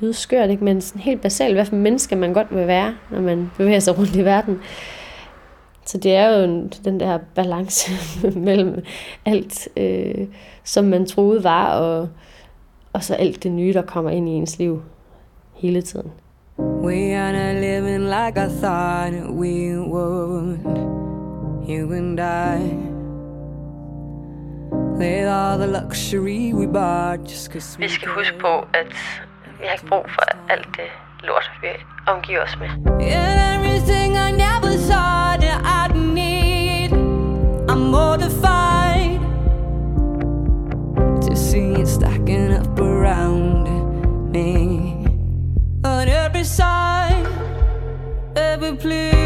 lyde 0.00 0.14
skørt, 0.14 0.50
ikke? 0.50 0.64
men 0.64 0.80
sådan 0.80 1.02
helt 1.02 1.20
basalt, 1.20 1.54
hvad 1.54 1.64
for 1.64 1.76
menneske 1.76 2.16
man 2.16 2.32
godt 2.32 2.56
vil 2.56 2.66
være, 2.66 2.94
når 3.10 3.20
man 3.20 3.50
bevæger 3.56 3.80
sig 3.80 3.98
rundt 3.98 4.16
i 4.16 4.24
verden. 4.24 4.60
Så 5.84 5.98
det 5.98 6.14
er 6.14 6.28
jo 6.28 6.68
den 6.84 7.00
der 7.00 7.18
balance 7.34 7.92
mellem 8.48 8.84
alt, 9.24 9.68
øh, 9.76 10.26
som 10.64 10.84
man 10.84 11.06
troede 11.06 11.44
var, 11.44 11.78
og, 11.78 12.08
og 12.92 13.04
så 13.04 13.14
alt 13.14 13.42
det 13.42 13.52
nye, 13.52 13.72
der 13.72 13.82
kommer 13.82 14.10
ind 14.10 14.28
i 14.28 14.32
ens 14.32 14.58
liv 14.58 14.82
hele 15.54 15.82
tiden. 15.82 16.10
We 16.58 17.16
are 17.16 17.32
not 17.32 17.60
living 17.60 18.04
like 18.04 18.36
I 18.36 18.48
thought 18.48 19.30
we 19.30 19.78
would, 19.78 20.58
you 21.68 21.92
and 21.92 22.20
I. 22.20 22.97
Vi 27.78 27.88
skal 27.88 28.08
huske 28.08 28.38
på, 28.40 28.66
at 28.74 28.86
vi 29.60 29.66
har 29.66 29.72
ikke 29.72 29.86
brug 29.86 30.06
for 30.08 30.22
alt 30.52 30.68
det 30.76 30.90
lort, 31.22 31.50
vi 31.62 31.68
omgiver 32.06 32.42
os 32.42 32.58
med. 32.58 32.68
Everything 33.00 34.16
I 34.16 34.30
never 34.32 34.72
thought 34.90 35.40
that 35.40 35.60
I'd 35.64 35.96
need 35.96 36.92
I'm 37.70 37.82
mortified 37.90 39.20
To 41.22 41.36
see 41.36 41.80
it 41.80 41.88
stacking 41.88 42.52
up 42.52 42.80
around 42.80 43.68
me 44.32 44.52
On 45.84 46.08
every 46.08 46.44
side 46.44 47.26
Every 48.36 48.76
place 48.76 49.17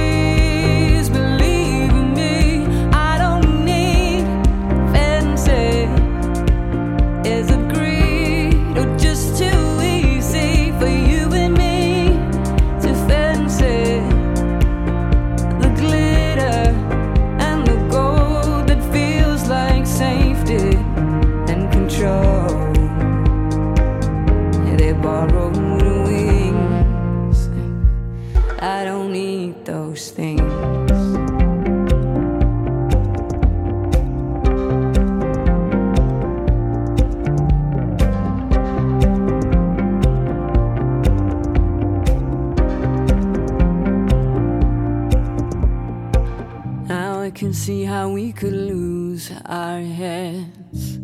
see 47.63 47.85
how 47.85 48.09
we 48.09 48.33
could 48.33 48.53
lose 48.53 49.31
our 49.47 49.79
heads, 49.79 50.99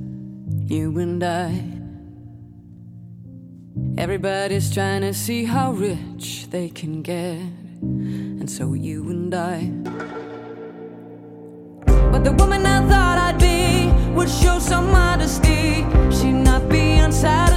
you 0.67 0.99
and 0.99 1.23
I. 1.23 1.63
Everybody's 3.97 4.69
trying 4.75 5.03
to 5.03 5.15
see 5.15 5.45
how 5.45 5.71
rich 5.71 6.49
they 6.51 6.69
can 6.69 7.03
get, 7.03 7.39
and 7.81 8.51
so 8.51 8.73
you 8.73 9.09
and 9.09 9.33
I. 9.33 9.71
But 12.11 12.25
the 12.25 12.33
woman 12.33 12.67
I 12.67 12.81
thought 12.89 13.19
I'd 13.19 13.39
be 13.39 13.93
would 14.15 14.29
show 14.29 14.59
some 14.59 14.91
modesty. 14.91 15.87
She'd 16.11 16.43
not 16.43 16.69
be 16.69 16.99
unsatisfied 16.99 17.48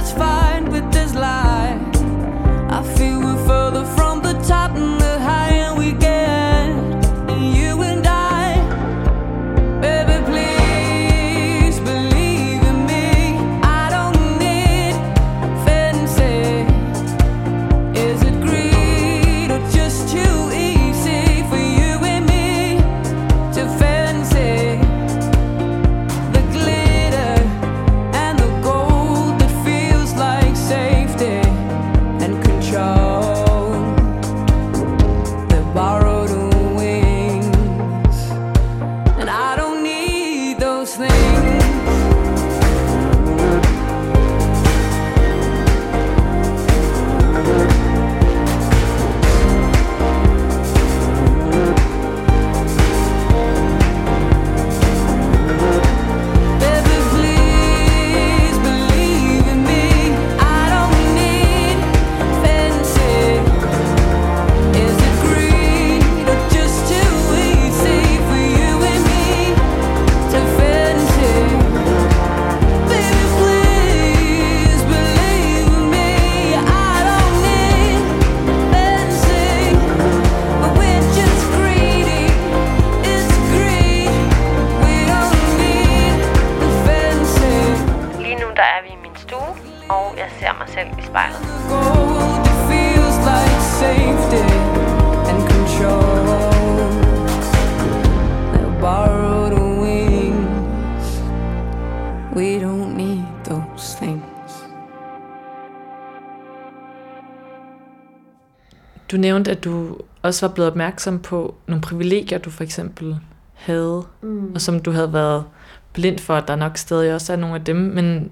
Du 109.12 109.16
nævnte, 109.16 109.50
at 109.50 109.64
du 109.64 109.96
også 110.22 110.46
var 110.46 110.54
blevet 110.54 110.70
opmærksom 110.70 111.18
på 111.18 111.54
nogle 111.66 111.82
privilegier, 111.82 112.38
du 112.38 112.50
for 112.50 112.64
eksempel 112.64 113.18
havde, 113.54 114.02
mm. 114.22 114.54
og 114.54 114.60
som 114.60 114.80
du 114.80 114.90
havde 114.90 115.12
været 115.12 115.44
blind 115.92 116.18
for, 116.18 116.34
at 116.34 116.48
der 116.48 116.56
nok 116.56 116.76
stadig 116.76 117.14
også 117.14 117.32
er 117.32 117.36
nogle 117.36 117.54
af 117.54 117.64
dem, 117.64 117.76
men 117.76 118.30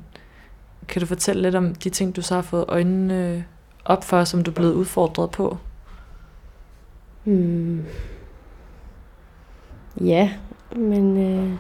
kan 0.89 1.01
du 1.01 1.07
fortælle 1.07 1.43
lidt 1.43 1.55
om 1.55 1.75
de 1.75 1.91
ting, 1.91 2.17
du 2.17 2.23
så 2.23 2.35
har 2.35 2.43
fået 2.43 2.65
øjnene 2.69 3.45
op 3.85 4.05
for, 4.05 4.25
som 4.25 4.43
du 4.43 4.51
er 4.51 4.55
blevet 4.55 4.73
udfordret 4.73 5.31
på? 5.31 5.57
Hmm. 7.25 7.85
Ja, 10.01 10.31
men 10.77 11.17
øh, 11.17 11.53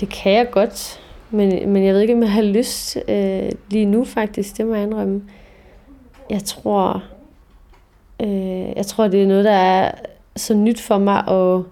det 0.00 0.08
kan 0.08 0.32
jeg 0.32 0.50
godt. 0.50 1.00
Men, 1.30 1.72
men 1.72 1.84
jeg 1.84 1.94
ved 1.94 2.00
ikke, 2.00 2.14
om 2.14 2.22
jeg 2.22 2.32
har 2.32 2.42
lyst 2.42 2.98
øh, 3.08 3.50
lige 3.70 3.84
nu 3.84 4.04
faktisk, 4.04 4.56
det 4.56 4.66
må 4.66 4.74
jeg 4.74 4.82
indrømme. 4.82 5.22
Jeg 6.30 6.44
tror, 6.44 7.02
øh, 8.22 8.76
jeg 8.76 8.86
tror, 8.86 9.08
det 9.08 9.22
er 9.22 9.26
noget, 9.26 9.44
der 9.44 9.50
er 9.50 9.92
så 10.36 10.54
nyt 10.54 10.80
for 10.80 10.98
mig 10.98 11.28
at, 11.28 11.62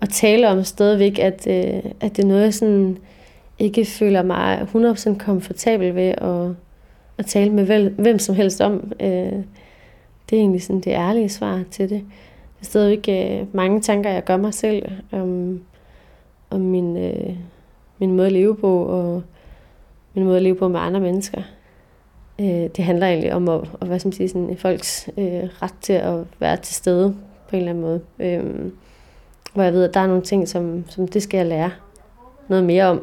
at 0.00 0.08
tale 0.08 0.48
om 0.48 0.64
stadigvæk, 0.64 1.18
at, 1.18 1.46
øh, 1.46 1.92
at 2.00 2.16
det 2.16 2.22
er 2.24 2.28
noget, 2.28 2.42
jeg 2.42 2.54
sådan 2.54 2.98
ikke 3.58 3.84
føler 3.84 4.22
mig 4.22 4.66
100% 4.74 5.18
komfortabel 5.18 5.94
ved 5.94 6.08
at, 6.08 6.56
at 7.18 7.26
tale 7.26 7.50
med 7.50 7.64
vel, 7.64 7.94
hvem 7.98 8.18
som 8.18 8.34
helst 8.34 8.60
om. 8.60 8.92
Øh, 9.00 9.42
det 10.30 10.36
er 10.36 10.40
egentlig 10.40 10.62
sådan 10.62 10.80
det 10.80 10.90
ærlige 10.90 11.28
svar 11.28 11.62
til 11.70 11.90
det. 11.90 12.00
Der 12.00 12.60
er 12.60 12.64
stadigvæk 12.64 13.08
øh, 13.08 13.54
mange 13.54 13.80
tanker, 13.80 14.10
jeg 14.10 14.24
gør 14.24 14.36
mig 14.36 14.54
selv 14.54 14.92
om, 15.12 15.60
om 16.50 16.60
min, 16.60 16.96
øh, 16.96 17.34
min 17.98 18.16
måde 18.16 18.26
at 18.26 18.32
leve 18.32 18.56
på, 18.56 18.82
og 18.84 19.22
min 20.14 20.24
måde 20.24 20.36
at 20.36 20.42
leve 20.42 20.56
på 20.56 20.68
med 20.68 20.80
andre 20.80 21.00
mennesker. 21.00 21.42
Øh, 22.40 22.46
det 22.46 22.84
handler 22.84 23.06
egentlig 23.06 23.32
om 23.32 23.48
at, 23.48 23.60
at 23.80 23.86
hvad 23.86 23.98
skal 23.98 24.08
man 24.08 24.12
sige, 24.12 24.28
sådan, 24.28 24.56
folks 24.56 25.08
øh, 25.18 25.48
ret 25.62 25.74
til 25.80 25.92
at 25.92 26.24
være 26.38 26.56
til 26.56 26.74
stede 26.74 27.16
på 27.48 27.56
en 27.56 27.58
eller 27.58 27.70
anden 27.70 27.84
måde. 27.84 28.00
Øh, 28.18 28.72
hvor 29.54 29.62
jeg 29.62 29.72
ved, 29.72 29.84
at 29.84 29.94
der 29.94 30.00
er 30.00 30.06
nogle 30.06 30.22
ting, 30.22 30.48
som, 30.48 30.84
som 30.88 31.08
det 31.08 31.22
skal 31.22 31.38
jeg 31.38 31.46
lære 31.46 31.70
noget 32.48 32.64
mere 32.64 32.84
om, 32.84 33.02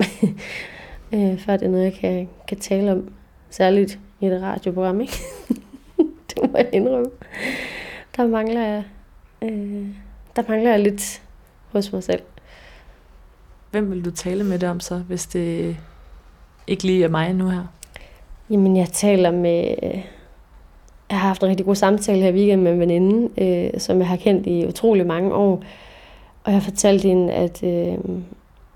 øh, 1.14 1.40
før 1.40 1.58
det 1.58 1.66
er 1.66 1.70
noget, 1.70 1.84
jeg 1.84 1.94
kan, 1.94 2.30
kan 2.48 2.60
tale 2.60 2.92
om. 2.92 3.10
Særligt 3.50 4.00
i 4.20 4.26
et 4.26 4.42
radioprogram, 4.42 5.02
ikke? 5.02 5.14
det 6.30 6.52
må 6.52 6.58
jeg 6.58 6.70
indrømme. 6.74 7.12
Der 8.18 8.28
mangler 8.28 8.62
jeg, 8.62 8.84
øh, 9.42 9.88
der 10.36 10.44
mangler 10.50 10.70
jeg 10.70 10.80
lidt 10.80 11.22
hos 11.72 11.94
mig 11.94 12.04
selv. 12.04 12.22
Hvem 13.72 13.92
vil 13.92 14.06
du 14.06 14.12
tale 14.12 14.44
med 14.44 14.60
det 14.60 14.70
om 14.70 14.80
så, 14.80 14.98
hvis 14.98 15.26
det 15.26 15.78
ikke 16.68 16.84
lige 16.84 17.04
er 17.04 17.10
mig 17.10 17.34
nu 17.34 17.50
her? 17.50 17.64
Jamen, 18.50 18.78
jeg 18.78 18.88
taler 18.88 19.32
med... 19.32 19.76
Øh, 19.84 20.06
jeg 21.10 21.20
har 21.20 21.28
haft 21.28 21.44
en 21.44 21.50
rigtig 21.50 21.66
god 21.66 21.76
samtale 21.76 22.22
her 22.22 22.30
i 22.30 22.34
weekenden 22.34 22.64
med 22.64 22.72
en 22.72 22.80
veninde, 22.80 23.30
øh, 23.38 23.80
som 23.80 24.00
jeg 24.00 24.08
har 24.08 24.16
kendt 24.16 24.48
i 24.48 24.68
utrolig 24.68 25.08
mange 25.08 25.34
år. 25.34 25.64
Og 26.44 26.52
jeg 26.52 26.64
fortalte 26.64 27.08
hende, 27.08 27.34
at, 27.34 27.64
øh, 27.64 27.98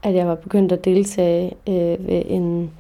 at 0.04 0.14
jeg 0.16 0.28
var 0.28 0.36
begyndt 0.36 0.72
at 0.72 0.86
deltage 0.86 1.52
øh, 1.70 2.08
ved 2.08 2.22
en 2.26 2.72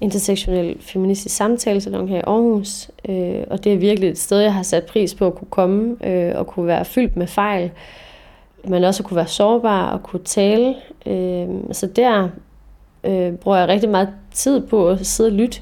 intersektionel 0.00 0.76
feministisk 0.80 1.36
samtalesalon 1.36 2.08
her 2.08 2.18
i 2.18 2.22
Aarhus. 2.26 2.90
Øh, 3.08 3.44
og 3.50 3.64
det 3.64 3.72
er 3.72 3.76
virkelig 3.76 4.10
et 4.10 4.18
sted, 4.18 4.38
jeg 4.38 4.54
har 4.54 4.62
sat 4.62 4.86
pris 4.86 5.14
på 5.14 5.26
at 5.26 5.34
kunne 5.34 5.50
komme 5.50 6.06
øh, 6.06 6.32
og 6.38 6.46
kunne 6.46 6.66
være 6.66 6.84
fyldt 6.84 7.16
med 7.16 7.26
fejl. 7.26 7.70
Men 8.64 8.84
også 8.84 9.02
at 9.02 9.06
kunne 9.06 9.16
være 9.16 9.26
sårbar 9.26 9.90
og 9.90 10.02
kunne 10.02 10.24
tale. 10.24 10.74
Øh, 11.06 11.48
så 11.72 11.86
der 11.86 12.28
øh, 13.04 13.32
bruger 13.32 13.58
jeg 13.58 13.68
rigtig 13.68 13.90
meget 13.90 14.08
tid 14.32 14.66
på 14.66 14.88
at 14.88 15.06
sidde 15.06 15.28
og 15.28 15.32
lytte. 15.34 15.60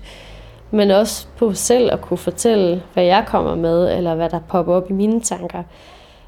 Men 0.70 0.90
også 0.90 1.26
på 1.36 1.52
selv 1.52 1.92
at 1.92 2.00
kunne 2.00 2.18
fortælle, 2.18 2.82
hvad 2.94 3.04
jeg 3.04 3.24
kommer 3.26 3.54
med, 3.54 3.96
eller 3.96 4.14
hvad 4.14 4.30
der 4.30 4.40
popper 4.48 4.74
op 4.74 4.90
i 4.90 4.92
mine 4.92 5.20
tanker. 5.20 5.62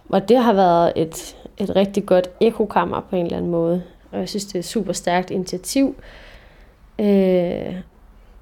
Og 0.08 0.28
det 0.28 0.38
har 0.38 0.52
været 0.52 0.92
et, 0.96 1.36
et 1.58 1.76
rigtig 1.76 2.06
godt 2.06 2.28
ekokammer 2.40 3.00
på 3.10 3.16
en 3.16 3.24
eller 3.24 3.36
anden 3.36 3.50
måde. 3.50 3.82
Og 4.12 4.18
jeg 4.18 4.28
synes, 4.28 4.44
det 4.44 4.54
er 4.54 4.58
et 4.58 4.64
super 4.64 4.92
stærkt 4.92 5.30
initiativ. 5.30 5.96
Øh, 6.98 7.74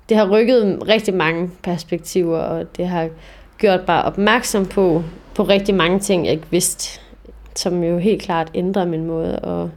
det 0.08 0.16
har 0.16 0.30
rykket 0.30 0.88
rigtig 0.88 1.14
mange 1.14 1.50
perspektiver, 1.62 2.38
og 2.38 2.76
det 2.76 2.88
har 2.88 3.08
gjort 3.58 3.80
bare 3.80 4.04
opmærksom 4.04 4.66
på, 4.66 5.02
på 5.34 5.42
rigtig 5.42 5.74
mange 5.74 5.98
ting, 5.98 6.24
jeg 6.24 6.32
ikke 6.32 6.46
vidste, 6.50 7.00
som 7.54 7.84
jo 7.84 7.98
helt 7.98 8.22
klart 8.22 8.50
ændrer 8.54 8.84
min 8.84 9.04
måde 9.04 9.36
at, 9.42 9.70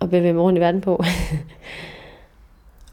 at 0.00 0.10
bevæge 0.10 0.32
mig 0.32 0.42
rundt 0.42 0.58
i 0.58 0.60
verden 0.60 0.80
på. 0.80 1.02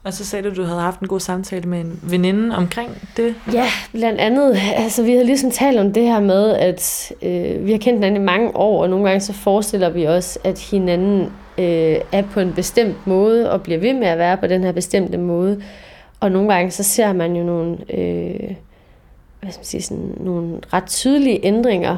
Og 0.08 0.14
så 0.14 0.26
sagde 0.26 0.44
du, 0.44 0.52
at 0.52 0.58
du 0.58 0.64
havde 0.64 0.80
haft 0.80 1.00
en 1.00 1.08
god 1.08 1.20
samtale 1.20 1.70
med 1.70 1.80
en 1.80 2.00
veninde 2.04 2.56
omkring 2.56 3.10
det. 3.18 3.36
Ja, 3.54 3.66
blandt 3.92 4.20
andet. 4.20 4.58
Altså, 4.76 5.04
vi 5.04 5.16
har 5.16 5.24
ligesom 5.24 5.52
talt 5.52 5.80
om 5.80 5.94
det 5.94 6.04
her 6.04 6.20
med, 6.20 6.54
at 6.54 7.12
øh, 7.22 7.66
vi 7.66 7.72
har 7.72 7.78
kendt 7.78 7.98
hinanden 7.98 8.22
i 8.22 8.26
mange 8.26 8.56
år, 8.56 8.82
og 8.82 8.90
nogle 8.90 9.06
gange 9.06 9.22
så 9.22 9.34
forestiller 9.34 9.90
vi 9.90 10.08
os, 10.08 10.40
at 10.44 10.60
hinanden 10.60 11.22
øh, 11.58 11.98
er 12.12 12.22
på 12.22 12.40
en 12.40 12.54
bestemt 12.54 13.08
måde, 13.08 13.52
og 13.52 13.62
bliver 13.62 13.80
ved 13.80 13.94
med 13.94 14.08
at 14.08 14.18
være 14.18 14.38
på 14.38 14.48
den 14.48 14.64
her 14.64 14.72
bestemte 14.72 15.18
måde. 15.18 15.62
Og 16.20 16.32
nogle 16.32 16.54
gange 16.54 16.72
så 16.72 16.84
ser 16.84 17.14
man 17.14 17.36
jo 17.36 17.44
nogle, 17.44 17.78
øh, 17.90 18.56
hvad 19.42 19.52
skal 19.52 19.60
man 19.60 19.66
sige, 19.66 19.82
sådan, 19.82 20.14
nogle 20.20 20.60
ret 20.74 20.88
tydelige 20.88 21.46
ændringer 21.46 21.98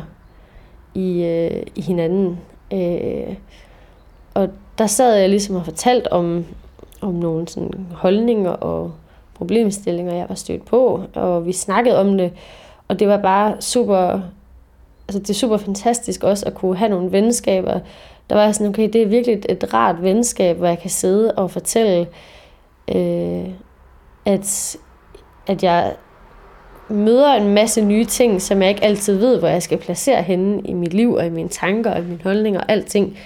i, 0.96 1.24
øh, 1.24 1.64
i 1.76 1.82
hinanden. 1.82 2.40
Øh, 2.74 3.36
og 4.34 4.50
der 4.78 4.88
sad 4.88 5.16
jeg 5.16 5.30
ligesom 5.30 5.56
og 5.56 5.66
fortalt 5.66 6.08
om, 6.08 6.46
om 7.02 7.14
nogle 7.14 7.48
sådan 7.48 7.88
holdninger 7.92 8.52
og 8.52 8.92
problemstillinger, 9.34 10.14
jeg 10.14 10.26
var 10.30 10.36
stødt 10.36 10.66
på, 10.66 11.04
og 11.14 11.46
vi 11.46 11.54
snakkede 11.54 12.00
om 12.00 12.18
det, 12.18 12.32
og 12.88 13.00
det 13.00 13.08
var 13.08 13.18
bare 13.18 13.62
super, 13.62 14.20
altså 15.08 15.20
det 15.20 15.30
er 15.30 15.34
super 15.34 15.58
fantastisk 15.58 16.24
også 16.24 16.46
at 16.46 16.54
kunne 16.54 16.78
have 16.78 16.90
nogle 16.90 17.12
venskaber. 17.12 17.80
Der 18.30 18.36
var 18.36 18.52
sådan, 18.52 18.68
okay, 18.68 18.90
det 18.94 19.02
er 19.02 19.08
virkelig 19.08 19.42
et 19.50 19.74
rart 19.74 20.04
venskab, 20.04 20.58
hvor 20.58 20.68
jeg 20.68 20.80
kan 20.80 20.90
sidde 20.90 21.32
og 21.32 21.52
fortælle, 21.52 22.08
øh, 22.96 23.50
at, 24.26 24.78
at 25.48 25.64
jeg 25.64 25.96
møder 26.90 27.34
en 27.34 27.54
masse 27.54 27.82
nye 27.82 28.06
ting, 28.06 28.42
som 28.42 28.62
jeg 28.62 28.70
ikke 28.70 28.84
altid 28.84 29.18
ved, 29.18 29.40
hvor 29.40 29.48
jeg 29.48 29.64
skal 29.64 29.78
placere 29.78 30.24
henne 30.24 30.62
i 30.66 30.74
mit 30.74 30.94
liv 30.94 31.14
og 31.14 31.26
i 31.26 31.30
mine 31.30 31.50
tanker 31.50 31.92
og 31.92 32.00
i 32.00 32.04
mine 32.04 32.20
holdninger 32.24 32.60
og 32.60 32.72
alting. 32.72 33.18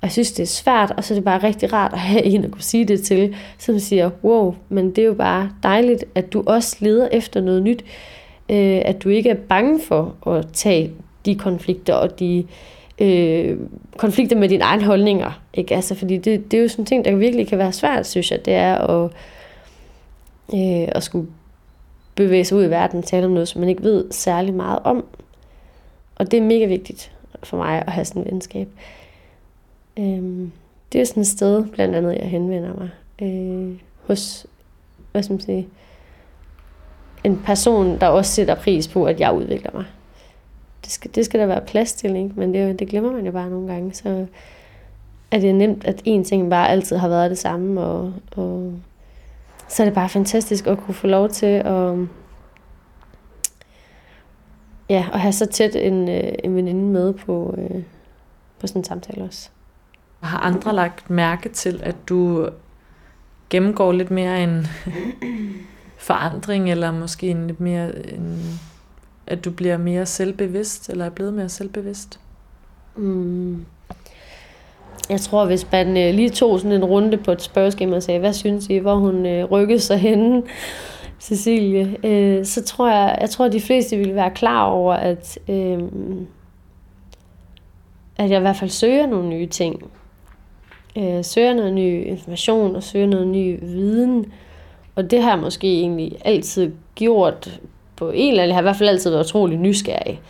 Og 0.00 0.06
jeg 0.06 0.12
synes, 0.12 0.32
det 0.32 0.42
er 0.42 0.46
svært, 0.46 0.90
og 0.96 1.04
så 1.04 1.14
er 1.14 1.16
det 1.16 1.24
bare 1.24 1.42
rigtig 1.42 1.72
rart 1.72 1.92
at 1.92 1.98
have 1.98 2.22
en 2.22 2.44
at 2.44 2.50
kunne 2.50 2.62
sige 2.62 2.84
det 2.84 3.02
til, 3.02 3.36
som 3.58 3.78
siger, 3.78 4.10
wow, 4.24 4.54
men 4.68 4.90
det 4.90 4.98
er 4.98 5.06
jo 5.06 5.14
bare 5.14 5.50
dejligt, 5.62 6.04
at 6.14 6.32
du 6.32 6.42
også 6.46 6.76
leder 6.80 7.08
efter 7.12 7.40
noget 7.40 7.62
nyt. 7.62 7.84
Øh, 8.48 8.82
at 8.84 9.02
du 9.02 9.08
ikke 9.08 9.30
er 9.30 9.34
bange 9.34 9.80
for 9.80 10.16
at 10.26 10.46
tage 10.52 10.90
de 11.26 11.34
konflikter 11.34 11.94
og 11.94 12.20
de 12.20 12.46
øh, 12.98 13.58
konflikter 13.96 14.36
med 14.36 14.48
dine 14.48 14.64
egne 14.64 14.84
holdninger. 14.84 15.40
Ikke? 15.54 15.74
Altså, 15.74 15.94
fordi 15.94 16.16
det, 16.16 16.50
det 16.50 16.58
er 16.58 16.62
jo 16.62 16.68
sådan 16.68 16.82
en 16.82 16.86
ting, 16.86 17.04
der 17.04 17.14
virkelig 17.14 17.48
kan 17.48 17.58
være 17.58 17.72
svært, 17.72 18.06
synes 18.06 18.30
jeg. 18.30 18.44
Det 18.44 18.54
er 18.54 18.74
at, 18.74 19.10
øh, 20.54 20.88
at 20.88 21.02
skulle 21.02 21.28
bevæge 22.14 22.44
sig 22.44 22.58
ud 22.58 22.64
i 22.64 22.70
verden 22.70 22.98
og 22.98 23.04
tale 23.04 23.26
om 23.26 23.32
noget, 23.32 23.48
som 23.48 23.60
man 23.60 23.68
ikke 23.68 23.82
ved 23.82 24.04
særlig 24.10 24.54
meget 24.54 24.78
om. 24.84 25.04
Og 26.14 26.30
det 26.30 26.36
er 26.36 26.42
mega 26.42 26.66
vigtigt 26.66 27.12
for 27.42 27.56
mig 27.56 27.82
at 27.86 27.92
have 27.92 28.04
sådan 28.04 28.22
et 28.22 28.32
venskab. 28.32 28.68
Øhm, 29.98 30.52
det 30.92 31.00
er 31.00 31.04
sådan 31.04 31.20
et 31.20 31.26
sted, 31.26 31.66
blandt 31.66 31.94
andet, 31.94 32.18
jeg 32.18 32.30
henvender 32.30 32.74
mig 32.74 32.90
øh, 33.22 33.80
hos, 34.06 34.46
hvad 35.12 35.22
skal 35.22 35.34
man 35.34 35.40
sige, 35.40 35.68
en 37.24 37.42
person, 37.44 37.98
der 38.00 38.06
også 38.06 38.32
sætter 38.32 38.54
pris 38.54 38.88
på, 38.88 39.04
at 39.04 39.20
jeg 39.20 39.32
udvikler 39.32 39.70
mig. 39.74 39.84
Det 40.84 40.92
skal, 40.92 41.10
det 41.14 41.24
skal 41.24 41.40
der 41.40 41.46
være 41.46 41.60
plads 41.66 41.92
til, 41.92 42.16
ikke? 42.16 42.32
men 42.36 42.54
det, 42.54 42.78
det 42.78 42.88
glemmer 42.88 43.12
man 43.12 43.26
jo 43.26 43.32
bare 43.32 43.50
nogle 43.50 43.72
gange. 43.72 43.94
Så 43.94 44.26
er 45.30 45.38
det 45.38 45.54
nemt, 45.54 45.84
at 45.84 46.02
en 46.04 46.24
ting 46.24 46.50
bare 46.50 46.68
altid 46.68 46.96
har 46.96 47.08
været 47.08 47.30
det 47.30 47.38
samme, 47.38 47.80
og, 47.80 48.12
og 48.36 48.72
så 49.68 49.82
er 49.82 49.84
det 49.84 49.94
bare 49.94 50.08
fantastisk 50.08 50.66
at 50.66 50.78
kunne 50.78 50.94
få 50.94 51.06
lov 51.06 51.28
til 51.28 51.46
at, 51.46 51.94
ja, 54.88 55.06
at 55.12 55.20
have 55.20 55.32
så 55.32 55.46
tæt 55.46 55.76
en, 55.76 56.08
øh, 56.08 56.32
en 56.44 56.56
veninde 56.56 56.84
med 56.84 57.12
på, 57.12 57.54
øh, 57.58 57.82
på 58.60 58.66
sådan 58.66 58.80
en 58.80 58.84
samtale 58.84 59.24
også. 59.24 59.50
Har 60.20 60.38
andre 60.38 60.74
lagt 60.74 61.10
mærke 61.10 61.48
til, 61.48 61.80
at 61.82 61.96
du 62.08 62.48
gennemgår 63.50 63.92
lidt 63.92 64.10
mere 64.10 64.42
en 64.42 64.66
forandring, 65.98 66.70
eller 66.70 66.92
måske 66.92 67.28
en 67.28 67.46
lidt 67.46 67.60
mere, 67.60 68.12
en, 68.14 68.60
at 69.26 69.44
du 69.44 69.50
bliver 69.50 69.76
mere 69.76 70.06
selvbevidst, 70.06 70.90
eller 70.90 71.04
er 71.04 71.10
blevet 71.10 71.34
mere 71.34 71.48
selvbevidst? 71.48 72.20
Mm. 72.96 73.64
Jeg 75.10 75.20
tror, 75.20 75.46
hvis 75.46 75.66
man 75.72 75.96
øh, 75.96 76.14
lige 76.14 76.30
tog 76.30 76.60
sådan 76.60 76.72
en 76.72 76.84
runde 76.84 77.16
på 77.16 77.32
et 77.32 77.42
spørgeskema 77.42 77.96
og 77.96 78.02
sagde, 78.02 78.20
hvad 78.20 78.32
synes 78.32 78.66
I, 78.68 78.76
hvor 78.76 78.94
hun 78.94 79.26
øh, 79.26 79.44
rykkede 79.44 79.80
sig 79.80 79.98
henne, 79.98 80.42
Cecilie, 81.20 81.96
øh, 82.06 82.44
så 82.44 82.64
tror 82.64 82.90
jeg, 82.90 83.18
jeg 83.20 83.30
tror, 83.30 83.44
at 83.44 83.52
de 83.52 83.60
fleste 83.60 83.96
ville 83.96 84.14
være 84.14 84.30
klar 84.30 84.64
over, 84.64 84.94
at, 84.94 85.38
øh, 85.48 85.78
at 88.16 88.30
jeg 88.30 88.38
i 88.38 88.40
hvert 88.40 88.56
fald 88.56 88.70
søger 88.70 89.06
nogle 89.06 89.28
nye 89.28 89.46
ting. 89.46 89.90
Øh, 90.98 91.24
søger 91.24 91.54
noget 91.54 91.72
ny 91.72 92.04
information 92.06 92.76
og 92.76 92.82
søger 92.82 93.06
noget 93.06 93.26
ny 93.26 93.58
viden. 93.60 94.32
Og 94.94 95.10
det 95.10 95.22
har 95.22 95.30
jeg 95.30 95.38
måske 95.38 95.80
egentlig 95.80 96.18
altid 96.24 96.72
gjort 96.94 97.60
på 97.96 98.10
en 98.10 98.30
eller 98.30 98.42
anden, 98.42 98.48
jeg 98.48 98.56
har 98.56 98.62
i 98.62 98.68
hvert 98.68 98.76
fald 98.76 98.88
altid 98.88 99.10
været 99.10 99.24
utrolig 99.24 99.58
nysgerrig, 99.58 100.20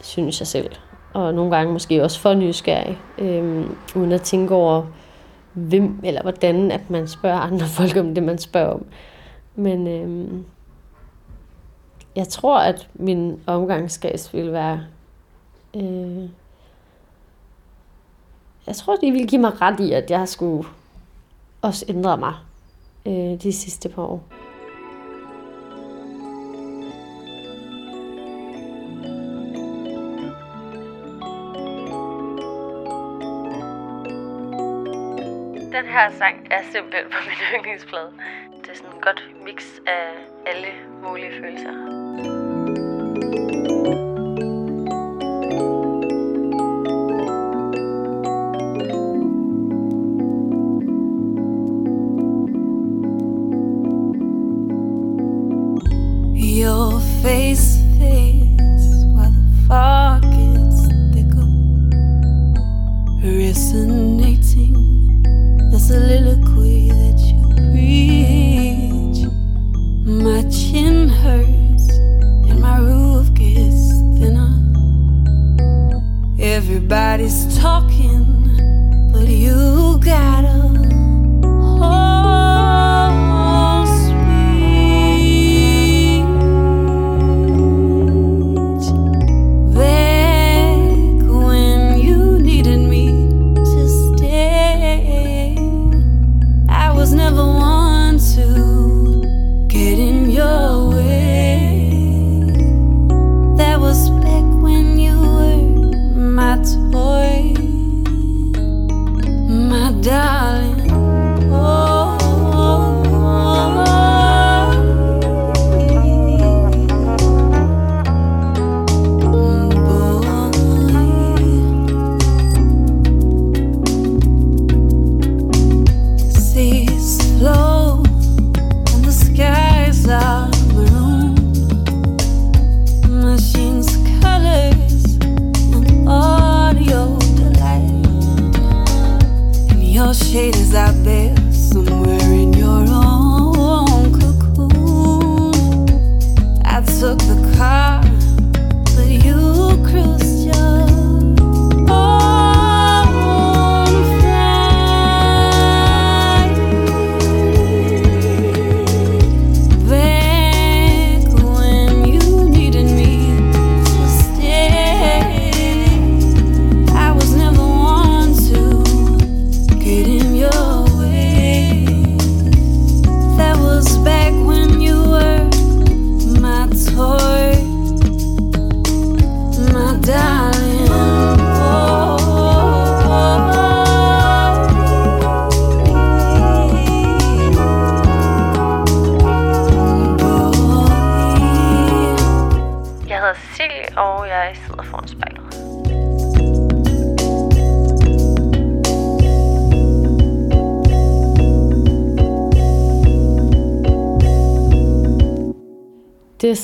synes 0.00 0.40
jeg 0.40 0.46
selv 0.46 0.70
og 1.12 1.34
nogle 1.34 1.56
gange 1.56 1.72
måske 1.72 2.04
også 2.04 2.20
for 2.20 2.34
nysgerrig, 2.34 2.98
øh, 3.18 3.66
uden 3.96 4.12
at 4.12 4.22
tænke 4.22 4.54
over, 4.54 4.86
hvem 5.52 6.00
eller 6.04 6.22
hvordan, 6.22 6.70
at 6.70 6.90
man 6.90 7.08
spørger 7.08 7.38
andre 7.38 7.66
folk 7.78 7.96
om 7.96 8.14
det, 8.14 8.22
man 8.22 8.38
spørger 8.38 8.72
om. 8.72 8.84
Men 9.54 9.86
øh, 9.86 10.40
jeg 12.16 12.28
tror, 12.28 12.58
at 12.58 12.88
min 12.94 13.40
omgangskreds 13.46 14.34
vil 14.34 14.52
være... 14.52 14.80
Øh, 15.76 16.28
jeg 18.68 18.76
tror, 18.76 18.96
de 18.96 19.10
vil 19.10 19.28
give 19.28 19.40
mig 19.40 19.60
ret 19.60 19.80
i, 19.80 19.92
at 19.92 20.10
jeg 20.10 20.28
skulle 20.28 20.68
også 21.62 21.84
ændre 21.88 22.16
mig 22.16 22.34
øh, 23.06 23.42
de 23.42 23.52
sidste 23.52 23.88
par 23.88 24.02
år. 24.02 24.22
Den 35.72 35.86
her 35.86 36.10
sang 36.18 36.46
er 36.50 36.62
simpelthen 36.72 37.04
på 37.10 37.18
min 37.24 37.58
yndlingsplade. 37.58 38.10
Det 38.62 38.70
er 38.70 38.76
sådan 38.76 38.90
et 38.98 39.04
godt 39.04 39.22
mix 39.44 39.64
af 39.86 40.08
alle 40.46 40.72
mulige 41.02 41.30
følelser. 41.40 41.98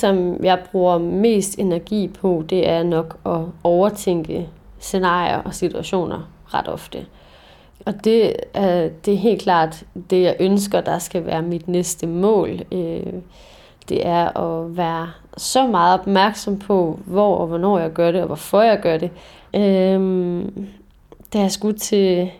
Som 0.05 0.43
jeg 0.43 0.59
bruger 0.71 0.97
mest 0.97 1.59
energi 1.59 2.07
på, 2.07 2.43
det 2.49 2.69
er 2.69 2.83
nok 2.83 3.17
at 3.25 3.39
overtænke 3.63 4.49
scenarier 4.79 5.37
og 5.37 5.53
situationer 5.53 6.29
ret 6.53 6.67
ofte. 6.67 7.05
Og 7.85 7.93
det 8.03 8.35
er, 8.53 8.89
det 9.05 9.13
er 9.13 9.17
helt 9.17 9.41
klart 9.41 9.83
det, 10.09 10.21
jeg 10.21 10.35
ønsker, 10.39 10.81
der 10.81 10.99
skal 10.99 11.25
være 11.25 11.41
mit 11.41 11.67
næste 11.67 12.07
mål. 12.07 12.59
Øh, 12.71 13.13
det 13.89 14.07
er 14.07 14.37
at 14.37 14.77
være 14.77 15.09
så 15.37 15.67
meget 15.67 15.99
opmærksom 15.99 16.59
på, 16.59 16.99
hvor 17.05 17.37
og 17.37 17.47
hvornår 17.47 17.79
jeg 17.79 17.91
gør 17.91 18.11
det, 18.11 18.21
og 18.21 18.27
hvorfor 18.27 18.61
jeg 18.61 18.79
gør 18.79 18.97
det. 18.97 19.09
Øh, 19.53 20.45
da 21.33 21.39
jeg 21.39 21.51
skulle 21.51 21.77
til 21.77 22.31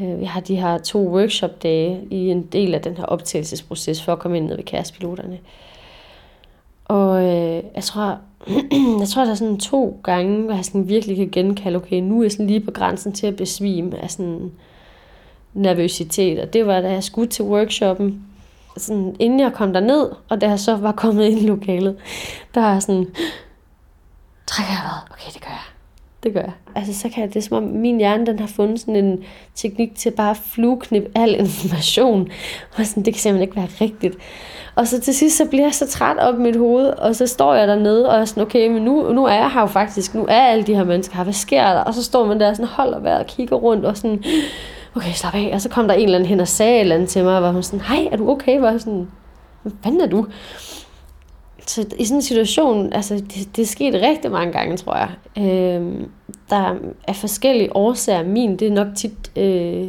Øh, 0.00 0.20
vi 0.20 0.24
har 0.24 0.40
de 0.40 0.56
her 0.56 0.78
to 0.78 1.08
workshop-dage 1.08 2.06
i 2.10 2.30
en 2.30 2.42
del 2.42 2.74
af 2.74 2.80
den 2.82 2.96
her 2.96 3.04
optagelsesproces 3.04 4.02
for 4.02 4.12
at 4.12 4.18
komme 4.18 4.36
ind 4.36 4.48
ved 4.48 4.62
kærespiloterne. 4.62 5.38
Og 6.84 7.22
øh, 7.22 7.62
jeg 7.74 7.84
tror, 7.84 8.18
jeg 9.00 9.08
tror, 9.08 9.24
der 9.24 9.30
er 9.30 9.34
sådan 9.34 9.58
to 9.58 10.00
gange, 10.04 10.42
hvor 10.42 10.54
jeg 10.54 10.64
sådan 10.64 10.88
virkelig 10.88 11.16
kan 11.16 11.28
genkalde, 11.30 11.76
okay, 11.76 12.00
nu 12.00 12.18
er 12.18 12.22
jeg 12.22 12.32
sådan 12.32 12.46
lige 12.46 12.60
på 12.60 12.70
grænsen 12.70 13.12
til 13.12 13.26
at 13.26 13.36
besvime 13.36 13.98
af 13.98 14.10
sådan 14.10 14.52
nervøsitet. 15.54 16.40
Og 16.40 16.52
det 16.52 16.66
var, 16.66 16.80
da 16.80 16.92
jeg 16.92 17.04
skulle 17.04 17.28
til 17.28 17.44
workshoppen, 17.44 18.26
sådan, 18.76 19.16
inden 19.18 19.40
jeg 19.40 19.52
kom 19.52 19.68
ned, 19.68 20.10
og 20.28 20.40
da 20.40 20.48
jeg 20.48 20.60
så 20.60 20.76
var 20.76 20.92
kommet 20.92 21.24
ind 21.24 21.38
i 21.38 21.46
lokalet, 21.46 21.96
der 22.54 22.60
er 22.60 22.80
sådan, 22.80 23.06
trækker 24.46 24.72
jeg 24.72 24.80
vejret? 24.84 25.02
Okay, 25.10 25.32
det 25.34 25.40
gør 25.42 25.50
jeg 25.50 25.73
det 26.24 26.32
gør 26.32 26.40
jeg. 26.40 26.52
Altså, 26.74 27.00
så 27.00 27.08
kan 27.08 27.22
jeg, 27.22 27.34
det 27.34 27.36
er 27.36 27.40
som 27.40 27.56
om 27.56 27.62
min 27.62 27.98
hjerne, 27.98 28.26
den 28.26 28.38
har 28.38 28.46
fundet 28.46 28.80
sådan 28.80 28.96
en 28.96 29.24
teknik 29.54 29.96
til 29.96 30.10
bare 30.10 30.30
at 30.30 30.36
flueknippe 30.36 31.08
al 31.14 31.34
information. 31.34 32.28
Og 32.78 32.86
sådan, 32.86 33.02
det 33.02 33.14
kan 33.14 33.20
simpelthen 33.20 33.48
ikke 33.48 33.56
være 33.56 33.68
rigtigt. 33.80 34.16
Og 34.74 34.88
så 34.88 35.00
til 35.00 35.14
sidst, 35.14 35.36
så 35.36 35.44
bliver 35.44 35.64
jeg 35.64 35.74
så 35.74 35.86
træt 35.86 36.18
op 36.18 36.34
i 36.34 36.42
mit 36.42 36.56
hoved, 36.56 36.86
og 36.86 37.16
så 37.16 37.26
står 37.26 37.54
jeg 37.54 37.68
dernede, 37.68 38.08
og 38.08 38.20
er 38.20 38.24
sådan, 38.24 38.42
okay, 38.42 38.68
men 38.68 38.82
nu, 38.82 39.12
nu 39.12 39.24
er 39.24 39.34
jeg 39.34 39.50
her 39.50 39.60
jo 39.60 39.66
faktisk, 39.66 40.14
nu 40.14 40.26
er 40.28 40.40
alle 40.40 40.64
de 40.64 40.74
her 40.74 40.84
mennesker 40.84 41.16
her, 41.16 41.24
hvad 41.24 41.32
sker 41.32 41.62
der? 41.62 41.80
Og 41.80 41.94
så 41.94 42.02
står 42.02 42.26
man 42.26 42.40
der 42.40 42.54
sådan, 42.54 42.66
holder 42.66 42.98
vejret 42.98 43.20
og 43.20 43.26
kigger 43.26 43.56
rundt, 43.56 43.84
og 43.84 43.96
sådan, 43.96 44.24
okay, 44.96 45.12
slap 45.12 45.34
af. 45.34 45.50
Og 45.54 45.60
så 45.60 45.68
kom 45.68 45.88
der 45.88 45.94
en 45.94 46.04
eller 46.04 46.18
anden 46.18 46.28
hen 46.28 46.40
og 46.40 46.48
sagde 46.48 46.74
et 46.74 46.80
eller 46.80 46.94
andet 46.94 47.08
til 47.08 47.24
mig, 47.24 47.36
og 47.36 47.54
var 47.54 47.60
sådan, 47.60 47.80
hej, 47.80 48.08
er 48.12 48.16
du 48.16 48.30
okay? 48.30 48.58
Var 48.58 48.78
sådan, 48.78 49.08
hvad 49.62 49.72
fanden 49.82 50.00
er 50.00 50.06
du? 50.06 50.26
Så 51.66 51.86
i 51.98 52.04
sådan 52.04 52.18
en 52.18 52.22
situation, 52.22 52.92
altså 52.92 53.14
det, 53.14 53.56
det 53.56 53.62
er 53.62 53.66
sket 53.66 53.94
rigtig 53.94 54.30
mange 54.30 54.52
gange, 54.52 54.76
tror 54.76 54.96
jeg. 54.96 55.10
Øh, 55.38 56.06
der 56.50 56.74
er 57.08 57.12
forskellige 57.12 57.76
årsager. 57.76 58.24
Min, 58.24 58.56
det 58.56 58.68
er 58.68 58.72
nok 58.72 58.88
tit 58.96 59.32
øh, 59.36 59.88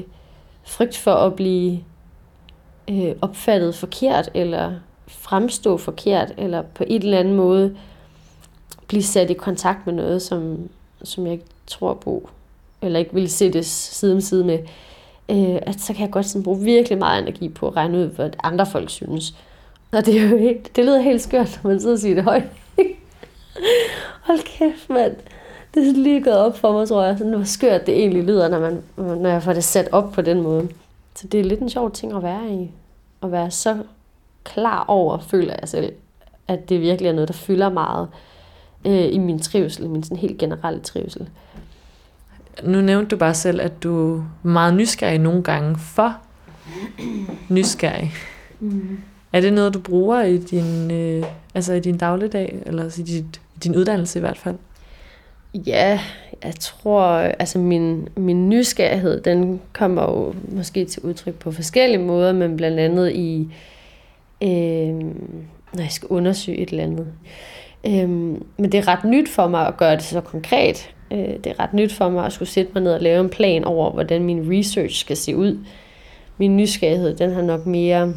frygt 0.63 0.97
for 0.97 1.13
at 1.13 1.33
blive 1.33 1.79
øh, 2.89 3.15
opfattet 3.21 3.75
forkert, 3.75 4.29
eller 4.33 4.73
fremstå 5.07 5.77
forkert, 5.77 6.33
eller 6.37 6.61
på 6.61 6.83
et 6.87 7.03
eller 7.03 7.19
anden 7.19 7.33
måde 7.33 7.77
blive 8.87 9.03
sat 9.03 9.29
i 9.29 9.33
kontakt 9.33 9.85
med 9.85 9.93
noget, 9.93 10.21
som, 10.21 10.69
som 11.03 11.25
jeg 11.25 11.33
ikke 11.33 11.45
tror 11.67 11.93
på, 11.93 12.29
eller 12.81 12.99
ikke 12.99 13.13
vil 13.13 13.29
sættes 13.29 13.67
side 13.67 14.13
om 14.13 14.21
side 14.21 14.43
med. 14.43 14.59
Øh, 15.29 15.59
at 15.61 15.81
så 15.81 15.93
kan 15.93 16.01
jeg 16.01 16.11
godt 16.11 16.25
sådan 16.25 16.43
bruge 16.43 16.63
virkelig 16.63 16.97
meget 16.97 17.21
energi 17.21 17.49
på 17.49 17.67
at 17.67 17.75
regne 17.75 17.97
ud, 17.97 18.05
hvad 18.05 18.29
andre 18.43 18.65
folk 18.65 18.89
synes. 18.89 19.35
Og 19.95 20.05
det, 20.05 20.21
er 20.21 20.29
jo 20.29 20.37
helt, 20.37 20.75
det 20.75 20.85
lyder 20.85 20.99
helt 20.99 21.21
skørt, 21.21 21.59
når 21.63 21.71
man 21.71 21.79
sidder 21.79 21.95
og 21.95 21.99
siger 21.99 22.15
det 22.15 22.23
højt. 22.23 22.43
Hold 24.21 24.39
kæft, 24.57 24.89
mand. 24.89 25.15
Det 25.73 25.87
er 25.87 25.93
lige 25.93 26.23
gået 26.23 26.37
op 26.37 26.57
for 26.57 26.73
mig, 26.73 26.87
tror 26.87 27.03
jeg. 27.03 27.17
Sådan, 27.17 27.33
hvor 27.33 27.43
skørt 27.43 27.85
det 27.85 27.99
egentlig 27.99 28.23
lyder, 28.23 28.47
når, 28.47 28.59
man, 28.59 28.83
når 28.97 29.29
jeg 29.29 29.43
får 29.43 29.53
det 29.53 29.63
sat 29.63 29.89
op 29.91 30.11
på 30.11 30.21
den 30.21 30.41
måde. 30.41 30.69
Så 31.15 31.27
det 31.27 31.39
er 31.39 31.43
lidt 31.43 31.59
en 31.59 31.69
sjov 31.69 31.91
ting 31.91 32.13
at 32.13 32.23
være 32.23 32.49
i. 32.51 32.71
At 33.23 33.31
være 33.31 33.51
så 33.51 33.77
klar 34.43 34.85
over, 34.87 35.17
føler 35.17 35.55
jeg 35.61 35.69
selv, 35.69 35.93
at 36.47 36.69
det 36.69 36.81
virkelig 36.81 37.09
er 37.09 37.13
noget, 37.13 37.27
der 37.27 37.33
fylder 37.33 37.69
meget 37.69 38.07
øh, 38.85 39.13
i 39.13 39.17
min 39.17 39.39
trivsel, 39.39 39.89
min 39.89 40.03
sådan 40.03 40.17
helt 40.17 40.37
generelle 40.37 40.79
trivsel. 40.79 41.29
Nu 42.63 42.81
nævnte 42.81 43.09
du 43.09 43.17
bare 43.17 43.33
selv, 43.33 43.61
at 43.61 43.83
du 43.83 44.17
er 44.17 44.23
meget 44.43 44.73
nysgerrig 44.73 45.19
nogle 45.19 45.43
gange 45.43 45.77
for 45.77 46.17
nysgerrig. 47.49 48.11
Mm. 48.59 48.97
Er 49.35 49.41
det 49.41 49.53
noget, 49.53 49.73
du 49.73 49.79
bruger 49.79 50.23
i 50.23 50.37
din, 50.37 50.91
øh, 50.91 51.23
altså 51.55 51.73
i 51.73 51.79
din 51.79 51.97
dagligdag, 51.97 52.63
eller 52.65 52.99
i 52.99 53.01
dit, 53.01 53.41
din 53.63 53.75
uddannelse 53.75 54.19
i 54.19 54.21
hvert 54.21 54.37
fald? 54.37 54.55
Ja, 55.53 55.99
jeg 56.43 56.55
tror, 56.59 57.01
altså 57.17 57.59
min, 57.59 58.07
min 58.17 58.49
nysgerrighed, 58.49 59.21
den 59.21 59.61
kommer 59.73 60.01
jo 60.01 60.33
måske 60.47 60.85
til 60.85 61.01
udtryk 61.03 61.33
på 61.33 61.51
forskellige 61.51 62.01
måder, 62.01 62.33
men 62.33 62.57
blandt 62.57 62.79
andet 62.79 63.11
i, 63.11 63.47
øh, 64.41 64.93
når 65.73 65.81
jeg 65.81 65.91
skal 65.91 66.07
undersøge 66.07 66.57
et 66.57 66.69
eller 66.69 66.83
andet. 66.83 67.07
Øh, 67.85 68.09
men 68.57 68.71
det 68.71 68.75
er 68.75 68.87
ret 68.87 69.03
nyt 69.03 69.29
for 69.29 69.47
mig 69.47 69.67
at 69.67 69.77
gøre 69.77 69.95
det 69.95 70.03
så 70.03 70.21
konkret. 70.21 70.89
Øh, 71.11 71.17
det 71.17 71.47
er 71.47 71.59
ret 71.59 71.73
nyt 71.73 71.93
for 71.93 72.09
mig 72.09 72.25
at 72.25 72.33
skulle 72.33 72.49
sætte 72.49 72.71
mig 72.73 72.83
ned 72.83 72.93
og 72.93 73.01
lave 73.01 73.23
en 73.23 73.29
plan 73.29 73.63
over, 73.63 73.91
hvordan 73.91 74.23
min 74.23 74.57
research 74.57 74.99
skal 74.99 75.17
se 75.17 75.35
ud. 75.35 75.59
Min 76.37 76.57
nysgerrighed, 76.57 77.15
den 77.15 77.31
har 77.31 77.41
nok 77.41 77.65
mere 77.65 78.13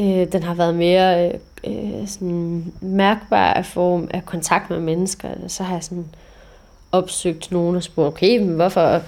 Øh, 0.00 0.32
den 0.32 0.42
har 0.42 0.54
været 0.54 0.74
mere 0.74 1.28
øh, 1.28 1.34
øh, 1.66 2.08
sådan 2.08 2.72
mærkbar 2.80 3.52
af 3.52 3.66
form 3.66 4.08
af 4.10 4.24
kontakt 4.26 4.70
med 4.70 4.80
mennesker. 4.80 5.28
Så 5.48 5.62
har 5.62 5.74
jeg 5.74 5.84
sådan 5.84 6.06
opsøgt 6.92 7.52
nogen 7.52 7.76
og 7.76 7.82
spurgt, 7.82 8.08
okay, 8.08 8.38
men 8.38 8.48
hvorfor, 8.54 9.02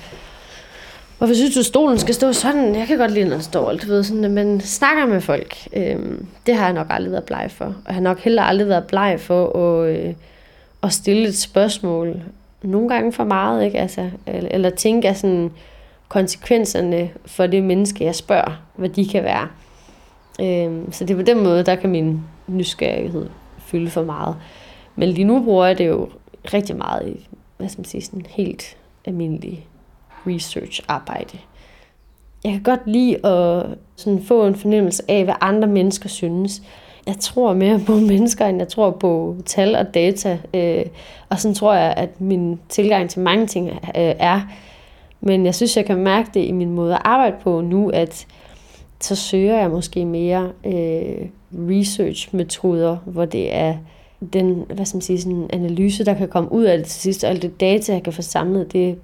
hvorfor 1.19 1.35
synes 1.35 1.55
du, 1.55 1.61
at 1.61 1.67
stolen 1.67 1.99
skal 1.99 2.15
stå 2.15 2.33
sådan? 2.33 2.75
Jeg 2.75 2.87
kan 2.87 2.99
godt 2.99 3.11
lide, 3.11 3.25
når 3.25 3.35
den 3.35 3.43
står, 3.43 3.73
du 3.73 3.87
ved, 3.87 4.05
sådan, 4.05 4.31
men 4.31 4.61
snakker 4.61 5.07
med 5.07 5.21
folk. 5.21 5.57
Øh, 5.73 6.19
det 6.47 6.55
har 6.55 6.65
jeg 6.65 6.73
nok 6.73 6.87
aldrig 6.91 7.13
været 7.13 7.25
bleg 7.25 7.51
for. 7.51 7.65
Og 7.65 7.75
jeg 7.87 7.95
har 7.95 8.03
nok 8.03 8.19
heller 8.21 8.43
aldrig 8.43 8.69
været 8.69 8.85
bleg 8.85 9.17
for 9.21 9.59
at, 9.59 9.97
øh, 9.97 10.15
at 10.83 10.93
stille 10.93 11.29
et 11.29 11.39
spørgsmål. 11.39 12.23
Nogle 12.63 12.89
gange 12.89 13.13
for 13.13 13.25
meget, 13.25 13.65
ikke? 13.65 13.79
Altså, 13.79 14.11
eller, 14.27 14.51
eller 14.51 14.71
tænke 14.71 15.09
af 15.09 15.17
sådan 15.17 15.51
konsekvenserne 16.09 17.11
for 17.27 17.47
det 17.47 17.63
menneske, 17.63 18.05
jeg 18.05 18.15
spørger, 18.15 18.63
hvad 18.75 18.89
de 18.89 19.09
kan 19.09 19.25
være. 19.25 19.49
Øh, 20.41 20.83
så 20.91 21.05
det 21.05 21.11
er 21.11 21.19
på 21.19 21.23
den 21.23 21.45
måde, 21.45 21.65
der 21.65 21.75
kan 21.75 21.91
min 21.91 22.21
nysgerrighed 22.47 23.29
fylde 23.59 23.91
for 23.91 24.05
meget. 24.05 24.37
Men 24.97 25.09
lige 25.09 25.25
nu 25.25 25.45
bruger 25.45 25.67
jeg 25.67 25.79
det 25.79 25.87
jo 25.87 26.09
rigtig 26.55 26.77
meget 26.77 27.09
i, 27.09 27.29
hvad 27.57 27.69
skal 27.69 27.81
man 27.81 27.85
sige, 27.85 28.03
sådan 28.03 28.27
helt 28.29 28.77
almindelig 29.05 29.67
research-arbejde. 30.27 31.39
Jeg 32.45 32.53
kan 32.53 32.63
godt 32.63 32.81
lide 32.87 33.27
at 33.27 33.67
sådan 33.97 34.23
få 34.23 34.47
en 34.47 34.55
fornemmelse 34.55 35.03
af, 35.09 35.25
hvad 35.25 35.35
andre 35.41 35.69
mennesker 35.69 36.09
synes. 36.09 36.63
Jeg 37.07 37.17
tror 37.21 37.53
mere 37.53 37.81
på 37.87 37.93
mennesker, 38.11 38.47
end 38.47 38.59
jeg 38.59 38.69
tror 38.69 38.91
på 38.91 39.37
tal 39.47 39.77
og 39.77 39.95
data. 39.95 40.39
Øh, 40.55 40.85
og 41.29 41.41
sådan 41.41 41.55
tror 41.55 41.75
jeg, 41.75 41.95
at 41.97 42.21
min 42.21 42.61
tilgang 42.69 43.11
til 43.11 43.21
mange 43.21 43.47
ting 43.47 43.69
øh, 43.71 43.79
er. 44.19 44.41
Men 45.21 45.47
jeg 45.47 45.55
synes, 45.55 45.77
jeg 45.77 45.87
kan 45.87 45.97
mærke 45.97 46.31
det 46.35 46.45
i 46.45 46.53
min 46.53 46.71
måde 46.71 46.95
at 46.95 47.03
arbejde 47.05 47.37
på 47.43 47.61
nu, 47.61 47.89
at 47.89 48.27
så 49.05 49.17
søger 49.17 49.59
jeg 49.59 49.71
måske 49.71 50.05
mere 50.05 50.53
øh, 50.67 51.29
research-metoder, 51.53 52.97
hvor 52.97 53.25
det 53.25 53.55
er 53.55 53.77
den 54.33 54.65
hvad 54.75 54.87
skal 54.87 54.97
man 54.97 55.03
sige, 55.03 55.21
sådan 55.21 55.51
analyse, 55.53 56.05
der 56.05 56.15
kan 56.15 56.29
komme 56.29 56.53
ud 56.53 56.65
af 56.65 56.79
det 56.79 56.87
til 56.87 57.01
sidst, 57.01 57.25
og 57.25 57.31
alt 57.31 57.43
det 57.43 57.61
data, 57.61 57.93
jeg 57.93 58.03
kan 58.03 58.13
få 58.13 58.23
samlet, 58.23 58.73
det 58.73 58.99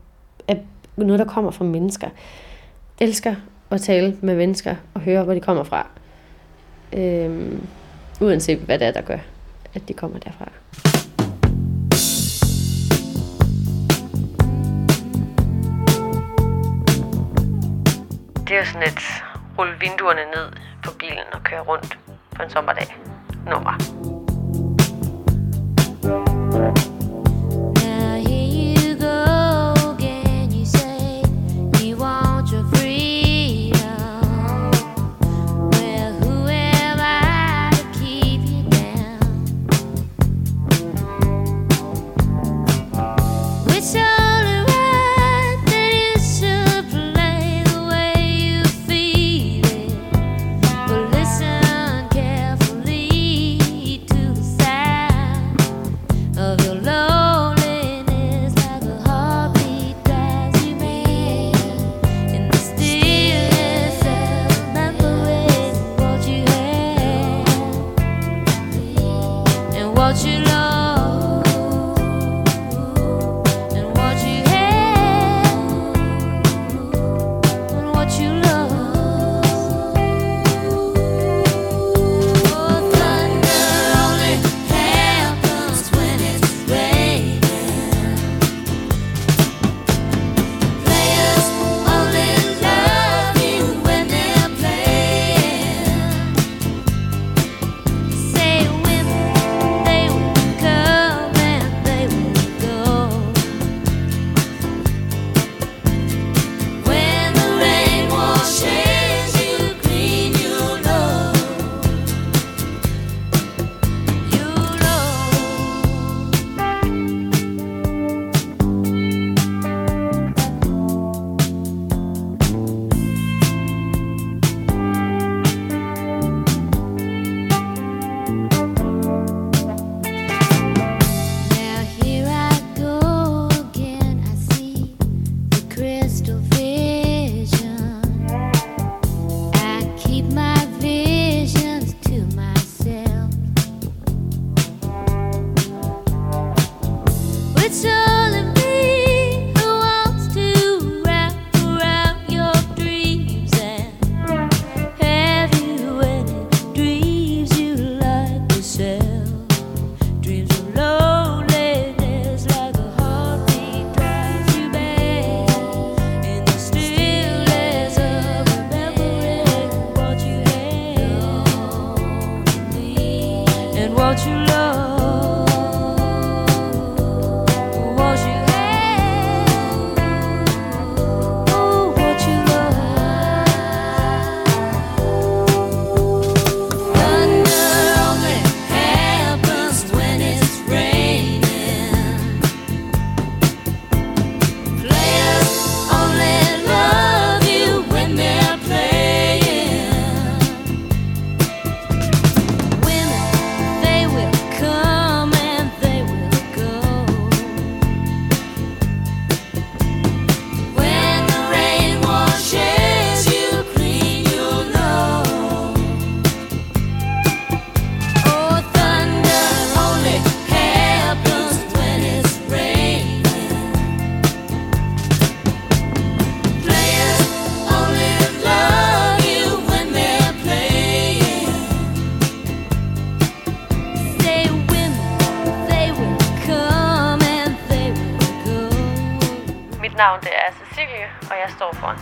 er 0.49 0.57
noget, 0.97 1.19
der 1.19 1.25
kommer 1.25 1.51
fra 1.51 1.65
mennesker. 1.65 2.09
Jeg 3.01 3.09
elsker 3.09 3.35
at 3.71 3.81
tale 3.81 4.17
med 4.21 4.37
mennesker 4.37 4.75
og 4.95 5.01
høre, 5.01 5.25
hvor 5.25 5.35
de 5.35 5.41
kommer 5.41 5.65
fra. 5.65 5.87
Øh, 6.93 7.59
uanset 8.21 8.59
hvad 8.59 8.79
det 8.79 8.87
er, 8.87 8.93
der 8.93 9.01
gør, 9.01 9.19
at 9.75 9.89
de 9.89 9.93
kommer 9.93 10.19
derfra. 10.19 10.51
Det 18.49 18.57
er 18.57 18.59
jo 18.59 18.65
sådan 18.65 18.83
et 18.83 19.30
rulle 19.61 19.81
vinduerne 19.81 20.25
ned 20.35 20.53
på 20.85 20.91
bilen 20.99 21.29
og 21.33 21.43
køre 21.45 21.61
rundt 21.61 21.99
på 22.37 22.43
en 22.43 22.51
sommerdag. 22.51 22.97
Nummer. 23.47 23.75
thank 26.53 26.79
you 26.79 26.90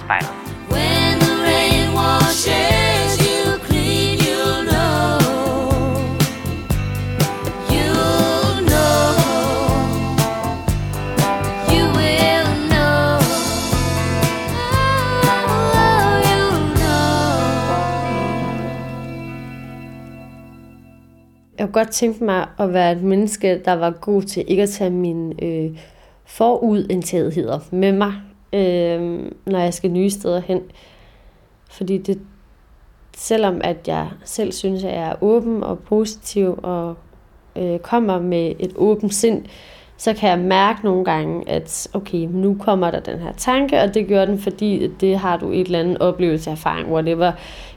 står 0.09 0.17
foran 0.17 0.23
spejlet. 0.23 0.31
When 0.71 1.19
the 1.21 1.35
rain 1.49 1.95
washes 1.95 3.19
you 3.27 3.59
clean, 3.67 4.19
you'll 4.19 4.63
know. 4.71 5.19
You'll 7.73 8.57
know. 8.71 9.07
You 11.73 11.85
will 11.99 12.49
know. 12.73 13.19
Oh, 15.75 16.13
you'll 16.29 16.61
know. 16.77 16.99
Jeg 21.59 21.67
kunne 21.67 21.73
godt 21.73 21.91
tænke 21.91 22.25
mig 22.25 22.47
at 22.59 22.73
være 22.73 22.93
et 22.93 23.03
menneske, 23.03 23.63
der 23.65 23.73
var 23.73 23.91
god 23.91 24.23
til 24.23 24.45
ikke 24.49 24.63
at 24.63 24.69
tage 24.71 24.91
mine 24.91 25.45
øh, 25.45 25.79
forudindtagetheder 26.27 27.59
med 27.71 27.93
mig, 27.93 28.13
øh, 28.53 29.31
når 29.47 29.59
jeg 29.59 29.75
skal 29.75 29.91
nye 29.91 30.11
steder 30.11 30.41
hen. 30.41 30.61
Fordi 31.71 31.99
det, 31.99 32.19
selvom 33.17 33.61
at 33.65 33.89
jeg 33.89 34.09
selv 34.25 34.53
synes, 34.53 34.85
at 34.85 34.93
jeg 34.93 35.09
er 35.09 35.23
åben 35.23 35.63
og 35.63 35.79
positiv 35.79 36.59
og 36.63 36.95
øh, 37.57 37.79
kommer 37.79 38.21
med 38.21 38.53
et 38.59 38.73
åbent 38.77 39.15
sind, 39.15 39.45
så 39.97 40.15
kan 40.15 40.31
jeg 40.31 40.39
mærke 40.39 40.85
nogle 40.85 41.05
gange, 41.05 41.49
at 41.49 41.89
okay, 41.93 42.19
nu 42.19 42.57
kommer 42.61 42.91
der 42.91 43.01
den 43.01 43.19
her 43.19 43.33
tanke, 43.33 43.81
og 43.81 43.95
det 43.95 44.09
gør 44.09 44.25
den, 44.25 44.39
fordi 44.39 44.87
det 44.87 45.19
har 45.19 45.37
du 45.37 45.51
et 45.51 45.61
eller 45.61 45.79
andet 45.79 45.99
oplevelse, 45.99 46.51
erfaring, 46.51 46.93
whatever, 46.93 47.33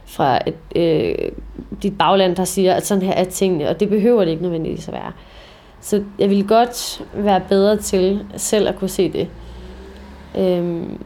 fra 0.05 0.39
et, 0.47 0.55
øh, 0.75 1.31
dit 1.83 1.97
bagland, 1.97 2.35
der 2.35 2.43
siger, 2.43 2.73
at 2.73 2.85
sådan 2.85 3.03
her 3.03 3.13
er 3.13 3.23
tingene, 3.23 3.69
og 3.69 3.79
det 3.79 3.89
behøver 3.89 4.25
det 4.25 4.31
ikke 4.31 4.43
nødvendigvis 4.43 4.87
at 4.87 4.93
være. 4.93 5.11
Så 5.81 6.03
jeg 6.19 6.29
ville 6.29 6.47
godt 6.47 7.05
være 7.13 7.41
bedre 7.49 7.77
til 7.77 8.25
selv 8.35 8.67
at 8.67 8.75
kunne 8.75 8.89
se 8.89 9.11
det. 9.11 9.27
Øhm, 10.37 11.03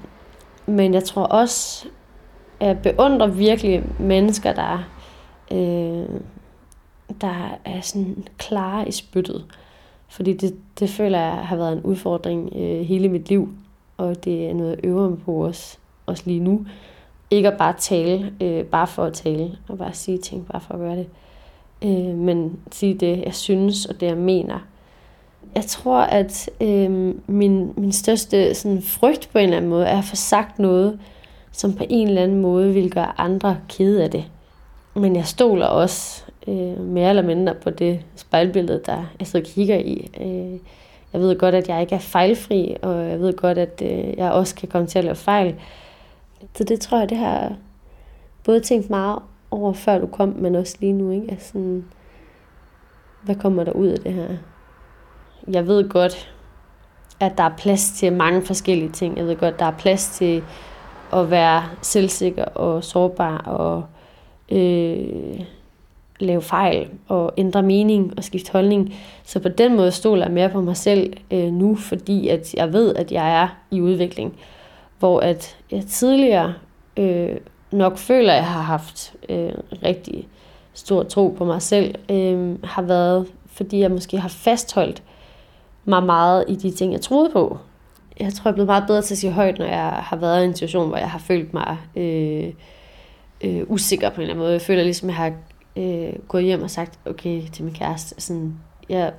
men 0.65 0.93
jeg 0.93 1.03
tror 1.03 1.23
også, 1.23 1.87
at 2.59 2.67
jeg 2.67 2.79
beundrer 2.79 3.27
virkelig 3.27 3.83
mennesker, 3.99 4.53
der, 4.53 4.83
øh, 5.51 6.19
der 7.21 7.57
er 7.65 7.81
sådan 7.81 8.27
klare 8.37 8.87
i 8.87 8.91
spyttet. 8.91 9.45
Fordi 10.07 10.33
det, 10.33 10.55
det 10.79 10.89
føler 10.89 11.19
jeg 11.19 11.31
har 11.31 11.55
været 11.55 11.73
en 11.73 11.83
udfordring 11.83 12.53
øh, 12.55 12.81
hele 12.81 13.09
mit 13.09 13.29
liv, 13.29 13.49
og 13.97 14.25
det 14.25 14.49
er 14.49 14.53
noget, 14.53 14.75
jeg 14.75 14.85
øver 14.85 15.09
mig 15.09 15.19
på 15.19 15.31
også, 15.31 15.77
også 16.05 16.23
lige 16.25 16.39
nu. 16.39 16.65
Ikke 17.31 17.51
at 17.51 17.57
bare 17.57 17.73
tale, 17.77 18.33
øh, 18.41 18.65
bare 18.65 18.87
for 18.87 19.03
at 19.03 19.13
tale, 19.13 19.57
og 19.67 19.77
bare 19.77 19.93
sige 19.93 20.17
ting, 20.17 20.47
bare 20.47 20.61
for 20.61 20.73
at 20.73 20.79
gøre 20.79 20.95
det. 20.95 21.07
Øh, 21.83 22.17
men 22.17 22.59
sige 22.71 22.93
det, 22.93 23.23
jeg 23.25 23.35
synes, 23.35 23.85
og 23.85 23.99
det, 23.99 24.07
jeg 24.07 24.17
mener. 24.17 24.59
Jeg 25.55 25.63
tror, 25.65 25.99
at 26.01 26.49
øh, 26.61 26.91
min, 27.27 27.73
min 27.77 27.91
største 27.91 28.53
sådan, 28.53 28.81
frygt 28.81 29.29
på 29.31 29.37
en 29.37 29.43
eller 29.43 29.57
anden 29.57 29.69
måde, 29.69 29.85
er 29.85 29.97
at 29.97 30.03
få 30.03 30.15
sagt 30.15 30.59
noget, 30.59 30.99
som 31.51 31.73
på 31.73 31.83
en 31.89 32.07
eller 32.07 32.21
anden 32.21 32.41
måde 32.41 32.73
vil 32.73 32.91
gøre 32.91 33.19
andre 33.19 33.57
kede 33.69 34.03
af 34.03 34.11
det. 34.11 34.25
Men 34.93 35.15
jeg 35.15 35.25
stoler 35.25 35.65
også 35.65 36.23
øh, 36.47 36.79
mere 36.79 37.09
eller 37.09 37.21
mindre 37.21 37.53
på 37.53 37.69
det 37.69 37.99
spejlbillede, 38.15 38.81
der 38.85 39.03
jeg 39.19 39.27
sidder 39.27 39.45
og 39.45 39.51
kigger 39.51 39.77
i. 39.77 40.11
Øh, 40.21 40.59
jeg 41.13 41.21
ved 41.21 41.39
godt, 41.39 41.55
at 41.55 41.69
jeg 41.69 41.81
ikke 41.81 41.95
er 41.95 41.99
fejlfri, 41.99 42.75
og 42.81 43.09
jeg 43.09 43.19
ved 43.19 43.33
godt, 43.33 43.57
at 43.57 43.81
øh, 43.85 44.17
jeg 44.17 44.31
også 44.31 44.55
kan 44.55 44.67
komme 44.67 44.87
til 44.87 44.99
at 44.99 45.05
lave 45.05 45.15
fejl. 45.15 45.55
Så 46.55 46.63
det 46.63 46.79
tror 46.79 46.99
jeg, 46.99 47.09
det 47.09 47.17
har 47.17 47.53
både 48.43 48.59
tænkt 48.59 48.89
meget 48.89 49.19
over, 49.51 49.73
før 49.73 49.99
du 49.99 50.07
kom, 50.07 50.29
men 50.29 50.55
også 50.55 50.77
lige 50.79 50.93
nu. 50.93 51.11
Ikke? 51.11 51.27
Altså, 51.31 51.47
sådan, 51.47 51.85
hvad 53.21 53.35
kommer 53.35 53.63
der 53.63 53.71
ud 53.71 53.87
af 53.87 53.99
det 53.99 54.13
her? 54.13 54.27
Jeg 55.51 55.67
ved 55.67 55.89
godt, 55.89 56.31
at 57.19 57.37
der 57.37 57.43
er 57.43 57.55
plads 57.57 57.91
til 57.91 58.13
mange 58.13 58.41
forskellige 58.41 58.91
ting. 58.91 59.17
Jeg 59.17 59.27
ved 59.27 59.35
godt, 59.35 59.59
der 59.59 59.65
er 59.65 59.77
plads 59.77 60.09
til 60.09 60.43
at 61.13 61.31
være 61.31 61.63
selvsikker 61.81 62.45
og 62.45 62.83
sårbar 62.83 63.37
og 63.37 63.85
øh, 64.57 65.39
lave 66.19 66.41
fejl 66.41 66.89
og 67.07 67.33
ændre 67.37 67.63
mening 67.63 68.13
og 68.17 68.23
skifte 68.23 68.51
holdning. 68.51 68.95
Så 69.23 69.39
på 69.39 69.49
den 69.49 69.75
måde 69.75 69.91
stoler 69.91 70.25
jeg 70.25 70.33
mere 70.33 70.49
på 70.49 70.61
mig 70.61 70.77
selv 70.77 71.13
øh, 71.31 71.53
nu, 71.53 71.75
fordi 71.75 72.27
at 72.27 72.53
jeg 72.53 72.73
ved, 72.73 72.95
at 72.95 73.11
jeg 73.11 73.41
er 73.41 73.47
i 73.71 73.81
udvikling. 73.81 74.35
Hvor 74.99 75.19
at 75.19 75.57
jeg 75.71 75.85
tidligere 75.85 76.53
øh, 76.97 77.37
nok 77.71 77.97
føler, 77.97 78.33
at 78.33 78.37
jeg 78.37 78.47
har 78.47 78.61
haft 78.61 79.13
øh, 79.29 79.53
rigtig 79.83 80.27
stor 80.73 81.03
tro 81.03 81.35
på 81.37 81.45
mig 81.45 81.61
selv, 81.61 81.95
øh, 82.11 82.55
har 82.63 82.81
været, 82.81 83.27
fordi 83.47 83.79
jeg 83.79 83.91
måske 83.91 84.17
har 84.17 84.29
fastholdt 84.29 85.03
mig 85.85 86.03
meget 86.03 86.45
i 86.47 86.55
de 86.55 86.71
ting, 86.71 86.93
jeg 86.93 87.01
troede 87.01 87.29
på. 87.29 87.57
Jeg 88.19 88.33
tror, 88.33 88.49
jeg 88.49 88.51
er 88.51 88.55
blevet 88.55 88.67
meget 88.67 88.83
bedre 88.87 89.01
til 89.01 89.13
at 89.13 89.17
sige 89.17 89.31
højt, 89.31 89.59
når 89.59 89.65
jeg 89.65 89.89
har 89.89 90.15
været 90.15 90.43
i 90.43 90.45
en 90.45 90.53
situation, 90.53 90.87
hvor 90.87 90.97
jeg 90.97 91.11
har 91.11 91.19
følt 91.19 91.53
mig 91.53 91.77
øh, 91.95 92.53
øh, 93.41 93.63
usikker 93.67 94.09
på 94.09 94.15
en 94.15 94.21
eller 94.21 94.33
anden 94.33 94.43
måde. 94.43 94.53
Jeg 94.53 94.61
føler 94.61 94.83
ligesom, 94.83 95.09
jeg 95.09 95.15
har 95.15 95.33
øh, 95.75 96.13
gået 96.27 96.43
hjem 96.43 96.61
og 96.61 96.69
sagt, 96.69 96.99
okay, 97.05 97.41
til 97.53 97.63
min 97.63 97.73
kæreste, 97.73 98.21
sådan, 98.21 98.55
jeg, 98.89 99.13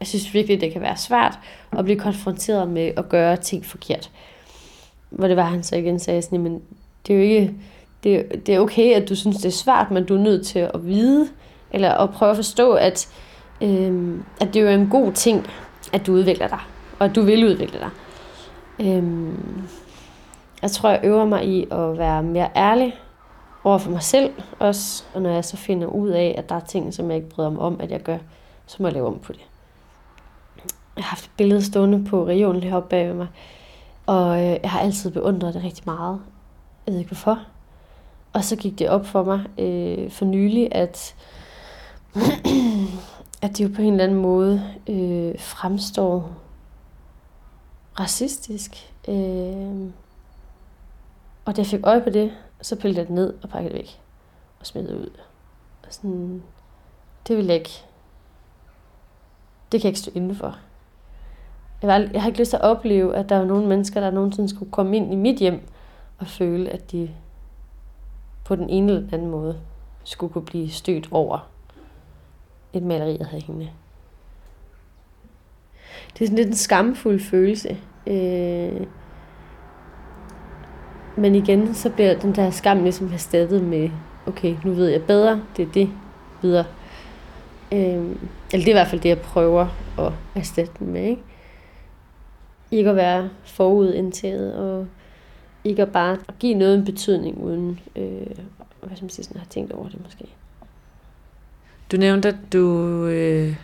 jeg 0.00 0.06
synes 0.06 0.34
virkelig, 0.34 0.60
det 0.60 0.72
kan 0.72 0.82
være 0.82 0.96
svært 0.96 1.38
at 1.72 1.84
blive 1.84 1.98
konfronteret 1.98 2.68
med 2.68 2.92
at 2.96 3.08
gøre 3.08 3.36
ting 3.36 3.66
forkert. 3.66 4.10
Hvor 5.10 5.28
det 5.28 5.36
var, 5.36 5.44
han 5.44 5.62
så 5.62 5.76
igen 5.76 5.98
sagde 5.98 6.22
sådan, 6.22 6.42
men 6.42 6.62
det 7.06 7.14
er 7.14 7.18
jo 7.18 7.24
ikke, 7.24 7.54
det, 8.04 8.46
det 8.46 8.54
er 8.54 8.60
okay, 8.60 8.94
at 8.94 9.08
du 9.08 9.14
synes, 9.14 9.36
det 9.36 9.46
er 9.46 9.50
svært, 9.50 9.90
men 9.90 10.04
du 10.04 10.14
er 10.14 10.20
nødt 10.20 10.46
til 10.46 10.58
at 10.58 10.86
vide, 10.86 11.28
eller 11.70 11.90
at 11.90 12.10
prøve 12.10 12.30
at 12.30 12.36
forstå, 12.36 12.72
at, 12.72 13.08
øh, 13.60 14.18
at 14.40 14.54
det 14.54 14.56
er 14.56 14.70
jo 14.70 14.80
en 14.80 14.88
god 14.88 15.12
ting, 15.12 15.46
at 15.92 16.06
du 16.06 16.12
udvikler 16.12 16.48
dig, 16.48 16.60
og 16.98 17.04
at 17.04 17.14
du 17.14 17.22
vil 17.22 17.44
udvikle 17.44 17.78
dig. 17.78 17.90
Øhm, 18.80 19.62
jeg 20.62 20.70
tror, 20.70 20.90
jeg 20.90 21.00
øver 21.04 21.24
mig 21.24 21.46
i 21.46 21.66
at 21.70 21.98
være 21.98 22.22
mere 22.22 22.48
ærlig 22.56 22.94
over 23.64 23.78
for 23.78 23.90
mig 23.90 24.02
selv 24.02 24.30
også, 24.58 25.04
og 25.14 25.22
når 25.22 25.30
jeg 25.30 25.44
så 25.44 25.56
finder 25.56 25.86
ud 25.86 26.08
af, 26.08 26.34
at 26.38 26.48
der 26.48 26.54
er 26.54 26.60
ting, 26.60 26.94
som 26.94 27.08
jeg 27.08 27.16
ikke 27.16 27.28
bryder 27.28 27.50
mig 27.50 27.60
om, 27.60 27.80
at 27.80 27.90
jeg 27.90 28.00
gør, 28.00 28.18
så 28.66 28.76
må 28.78 28.88
jeg 28.88 28.94
lave 28.94 29.06
om 29.06 29.18
på 29.18 29.32
det. 29.32 29.46
Jeg 30.96 31.04
har 31.04 31.10
haft 31.10 31.24
et 31.24 31.30
billede 31.36 31.64
stående 31.64 32.04
på 32.04 32.26
regionen 32.26 32.62
heroppe 32.62 32.88
bag 32.88 33.08
ved 33.08 33.14
mig, 33.14 33.26
og 34.06 34.38
øh, 34.38 34.58
jeg 34.62 34.70
har 34.70 34.80
altid 34.80 35.10
beundret 35.10 35.54
det 35.54 35.64
rigtig 35.64 35.82
meget. 35.86 36.20
Jeg 36.86 36.92
ved 36.92 36.98
ikke 36.98 37.10
hvorfor. 37.10 37.38
Og 38.32 38.44
så 38.44 38.56
gik 38.56 38.78
det 38.78 38.88
op 38.88 39.06
for 39.06 39.24
mig 39.24 39.44
øh, 39.58 40.10
for 40.10 40.24
nylig, 40.24 40.68
at, 40.72 41.14
at 43.46 43.58
det 43.58 43.64
jo 43.64 43.74
på 43.74 43.82
en 43.82 43.92
eller 43.92 44.04
anden 44.04 44.18
måde 44.18 44.62
øh, 44.88 45.40
fremstår 45.40 46.30
racistisk. 48.00 48.92
Øh, 49.08 49.90
og 51.44 51.56
da 51.56 51.60
jeg 51.60 51.66
fik 51.66 51.80
øje 51.84 52.00
på 52.00 52.10
det, 52.10 52.32
så 52.62 52.76
pillede 52.76 53.00
jeg 53.00 53.06
det 53.06 53.14
ned 53.14 53.34
og 53.42 53.48
pakkede 53.48 53.72
det 53.72 53.78
væk. 53.78 54.00
Og 54.60 54.66
smed 54.66 54.88
det 54.88 54.94
ud. 54.94 55.10
Og 55.86 55.94
sådan, 55.94 56.42
det 57.28 57.36
vil 57.36 57.46
jeg 57.46 57.54
ikke. 57.54 57.84
Det 59.72 59.80
kan 59.80 59.88
jeg 59.88 59.90
ikke 59.90 60.00
stå 60.00 60.10
indenfor. 60.14 60.58
Jeg, 61.82 61.88
var, 61.88 62.08
jeg 62.12 62.22
har 62.22 62.28
ikke 62.28 62.40
lyst 62.40 62.50
til 62.50 62.56
at 62.56 62.62
opleve, 62.62 63.16
at 63.16 63.28
der 63.28 63.36
er 63.36 63.44
nogle 63.44 63.66
mennesker, 63.66 64.00
der 64.00 64.10
nogensinde 64.10 64.48
skulle 64.48 64.72
komme 64.72 64.96
ind 64.96 65.12
i 65.12 65.16
mit 65.16 65.38
hjem 65.38 65.68
og 66.18 66.26
føle, 66.26 66.70
at 66.70 66.92
de 66.92 67.10
på 68.44 68.56
den 68.56 68.70
ene 68.70 68.92
eller 68.92 69.04
den 69.04 69.14
anden 69.14 69.30
måde 69.30 69.60
skulle 70.04 70.32
kunne 70.32 70.44
blive 70.44 70.70
stødt 70.70 71.08
over 71.10 71.55
et 72.72 72.82
maleri, 72.82 73.16
jeg 73.18 73.26
havde 73.26 73.42
hængende. 73.42 73.70
Det 76.12 76.22
er 76.22 76.26
sådan 76.26 76.36
lidt 76.36 76.48
en 76.48 76.54
skamfuld 76.54 77.20
følelse. 77.20 77.76
Øh, 78.06 78.86
men 81.16 81.34
igen, 81.34 81.74
så 81.74 81.90
bliver 81.90 82.18
den 82.18 82.34
der 82.34 82.50
skam 82.50 82.82
ligesom 82.82 83.12
erstattet 83.12 83.62
med, 83.62 83.90
okay, 84.26 84.56
nu 84.64 84.72
ved 84.72 84.88
jeg 84.88 85.02
bedre, 85.04 85.42
det 85.56 85.68
er 85.68 85.72
det 85.72 85.90
videre. 86.42 86.64
Øh, 87.72 87.80
eller 88.52 88.64
det 88.64 88.66
er 88.66 88.68
i 88.68 88.72
hvert 88.72 88.88
fald 88.88 89.00
det, 89.00 89.08
jeg 89.08 89.18
prøver 89.18 89.66
at 89.98 90.12
erstatte 90.34 90.72
den 90.78 90.92
med, 90.92 91.02
ikke? 91.02 91.22
Ikke 92.70 92.90
at 92.90 92.96
være 92.96 93.30
forudindtaget, 93.44 94.54
og 94.54 94.86
ikke 95.64 95.82
at 95.82 95.92
bare 95.92 96.18
give 96.38 96.54
noget 96.54 96.78
en 96.78 96.84
betydning, 96.84 97.44
uden, 97.44 97.80
øh, 97.96 98.26
hvad 98.80 98.96
skal 98.96 99.04
man 99.04 99.10
sige, 99.10 99.24
sådan, 99.24 99.40
have 99.40 99.48
tænkt 99.50 99.72
over 99.72 99.88
det 99.88 100.04
måske. 100.04 100.24
Du 101.92 101.96
nævnte, 101.96 102.28
at 102.28 102.36
du 102.52 102.86
øh, 103.06 103.56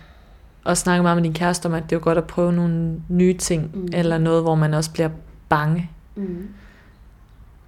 også 0.64 0.80
snakkede 0.82 1.02
meget 1.02 1.16
med 1.16 1.24
din 1.24 1.32
kæreste 1.34 1.66
om, 1.66 1.74
at 1.74 1.82
det 1.82 1.92
er 1.92 1.96
jo 1.96 2.04
godt 2.04 2.18
at 2.18 2.26
prøve 2.26 2.52
nogle 2.52 3.00
nye 3.08 3.34
ting, 3.34 3.70
Mm. 3.74 3.80
mm. 3.80 3.88
eller 3.92 4.18
noget, 4.18 4.42
hvor 4.42 4.54
man 4.54 4.74
også 4.74 4.92
bliver 4.92 5.08
bange. 5.48 5.90
Mm. 6.16 6.48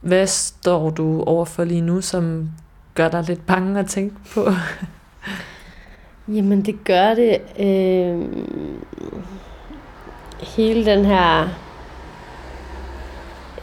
Hvad 0.01 0.27
står 0.27 0.91
du 0.91 1.23
overfor 1.23 1.65
lige 1.65 1.81
nu, 1.81 2.01
som 2.01 2.51
gør 2.95 3.09
dig 3.09 3.25
lidt 3.29 3.47
bange 3.47 3.81
at 3.81 3.87
tænke 3.87 4.17
på? 4.35 4.45
Jamen, 6.29 6.63
det 6.63 6.85
gør 6.85 7.15
det. 7.15 7.39
Øh, 7.59 8.29
hele 10.57 10.87
den 10.87 11.05
her 11.05 11.49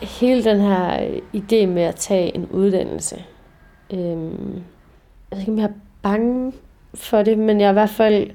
hele 0.01 0.43
den 0.43 0.59
her 0.61 1.07
idé 1.35 1.65
med 1.65 1.81
at 1.81 1.95
tage 1.95 2.35
en 2.35 2.45
uddannelse. 2.45 3.15
Øh, 3.93 3.99
jeg 3.99 4.17
ved 5.31 5.39
ikke, 5.39 5.51
om 5.51 5.57
jeg 5.57 5.65
er 5.65 5.73
bange 6.01 6.53
for 6.93 7.23
det, 7.23 7.37
men 7.37 7.59
jeg 7.59 7.65
er 7.65 7.71
i 7.71 7.73
hvert 7.73 7.89
fald 7.89 8.29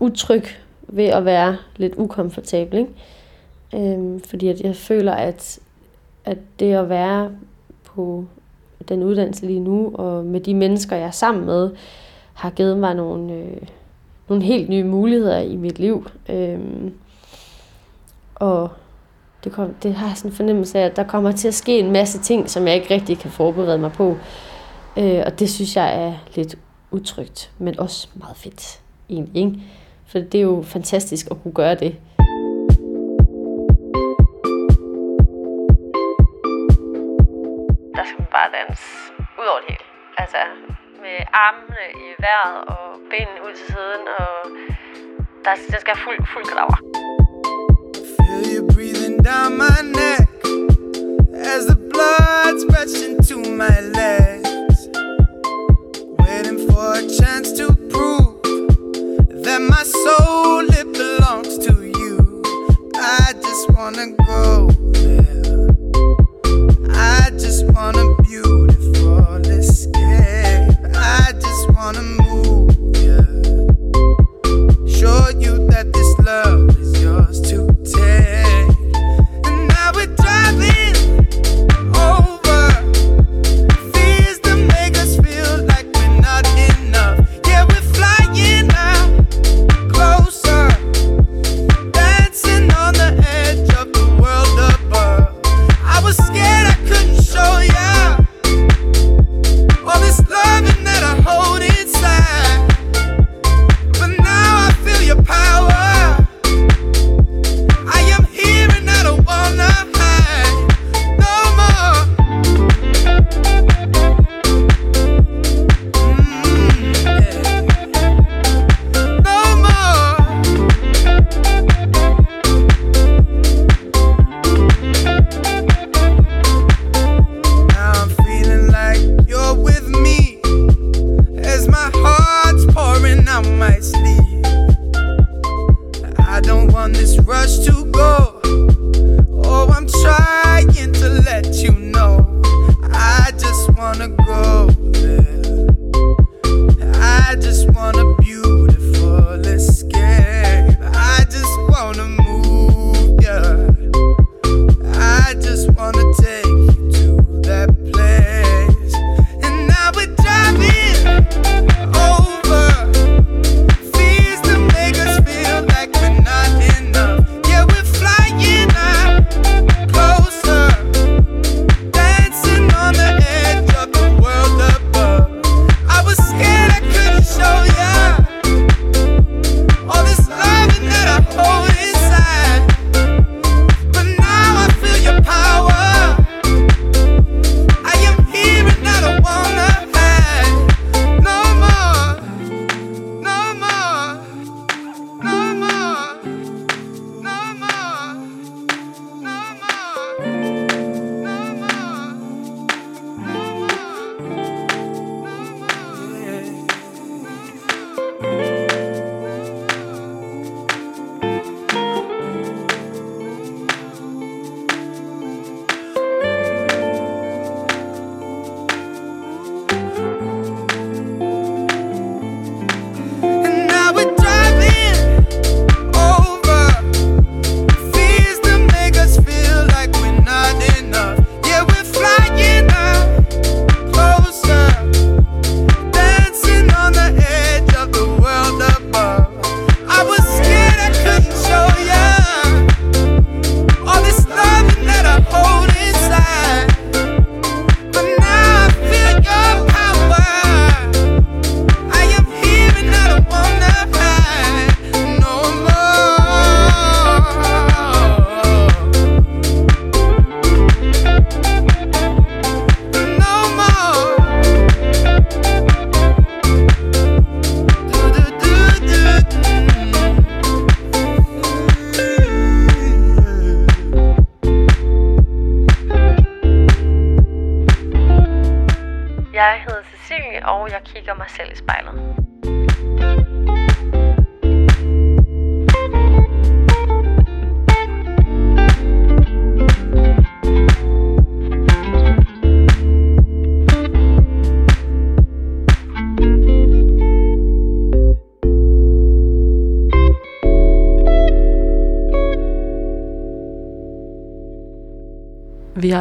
utryg 0.00 0.44
ved 0.82 1.04
at 1.04 1.24
være 1.24 1.56
lidt 1.76 1.94
ukomfortabel. 1.96 2.78
Ikke? 2.78 3.92
Øhm, 3.94 4.20
fordi 4.20 4.48
at 4.48 4.60
jeg 4.60 4.76
føler, 4.76 5.12
at 5.12 5.58
at 6.26 6.38
det 6.60 6.72
at 6.72 6.88
være 6.88 7.30
på 7.84 8.24
den 8.88 9.02
uddannelse 9.02 9.46
lige 9.46 9.60
nu, 9.60 9.90
og 9.94 10.24
med 10.24 10.40
de 10.40 10.54
mennesker, 10.54 10.96
jeg 10.96 11.06
er 11.06 11.10
sammen 11.10 11.44
med, 11.44 11.70
har 12.34 12.50
givet 12.50 12.78
mig 12.78 12.94
nogle, 12.94 13.32
øh, 13.32 13.56
nogle 14.28 14.44
helt 14.44 14.68
nye 14.68 14.84
muligheder 14.84 15.38
i 15.38 15.56
mit 15.56 15.78
liv. 15.78 16.08
Øhm, 16.28 16.94
og 18.34 18.68
det, 19.44 19.52
kom, 19.52 19.74
det 19.82 19.94
har 19.94 20.06
jeg 20.06 20.16
sådan 20.16 20.30
en 20.30 20.36
fornemmelse 20.36 20.78
af, 20.78 20.84
at 20.84 20.96
der 20.96 21.02
kommer 21.02 21.32
til 21.32 21.48
at 21.48 21.54
ske 21.54 21.78
en 21.78 21.92
masse 21.92 22.18
ting, 22.18 22.50
som 22.50 22.66
jeg 22.66 22.74
ikke 22.74 22.94
rigtig 22.94 23.18
kan 23.18 23.30
forberede 23.30 23.78
mig 23.78 23.92
på. 23.92 24.16
Øh, 24.96 25.22
og 25.26 25.38
det 25.40 25.50
synes 25.50 25.76
jeg 25.76 26.06
er 26.06 26.12
lidt 26.34 26.58
utrygt, 26.90 27.50
men 27.58 27.80
også 27.80 28.08
meget 28.14 28.36
fedt 28.36 28.80
egentlig. 29.08 29.44
Ikke? 29.44 29.60
For 30.06 30.18
det 30.18 30.34
er 30.34 30.42
jo 30.42 30.62
fantastisk 30.66 31.26
at 31.30 31.42
kunne 31.42 31.54
gøre 31.54 31.74
det. 31.74 31.96
Der 37.96 38.04
skal 38.04 38.18
man 38.18 38.30
bare 38.36 38.50
danse 38.58 38.82
ud 39.40 39.46
over 39.52 39.60
det 39.60 39.68
hele. 39.68 39.84
Altså 40.18 40.38
med 41.02 41.18
armene 41.46 41.84
i 42.04 42.08
vejret 42.24 42.58
og 42.74 42.84
benene 43.10 43.40
ud 43.46 43.54
til 43.58 43.66
siden, 43.74 44.02
og 44.18 44.32
der, 45.44 45.54
der 45.72 45.78
skal 45.80 45.96
fuld, 46.04 46.18
fuld 46.34 46.44
kadaver. 46.50 46.78
Feel 48.16 48.44
you 48.56 48.62
breathing 48.74 49.16
down 49.30 49.50
my 49.64 49.78
neck 50.00 50.28
as 51.54 51.62
the 51.70 51.78
blood's 51.92 52.62
rushing 52.76 53.14
to 53.28 53.36
my 53.62 53.76
legs. 54.00 54.65
For 56.76 56.92
a 56.92 57.08
chance 57.08 57.52
to 57.52 57.72
prove 57.88 58.42
that 59.44 59.62
my 59.62 59.82
soul 59.82 60.68
it 60.68 60.92
belongs 60.92 61.56
to 61.64 61.72
you. 61.86 62.42
I 62.94 63.32
just 63.32 63.70
wanna 63.70 64.08
go 64.26 64.68
there. 64.92 65.70
I 66.90 67.30
just 67.30 67.64
want 67.72 67.96
beautiful 68.24 69.36
escape. 69.46 70.76
I 70.94 71.32
just 71.40 71.70
wanna 71.70 72.02
move. 72.02 72.76
Show 74.86 75.30
you 75.30 75.66
that 75.70 75.90
this 75.94 76.18
love 76.18 76.78
is 76.78 77.00
yours 77.02 77.40
to 77.52 77.74
take. 77.84 78.75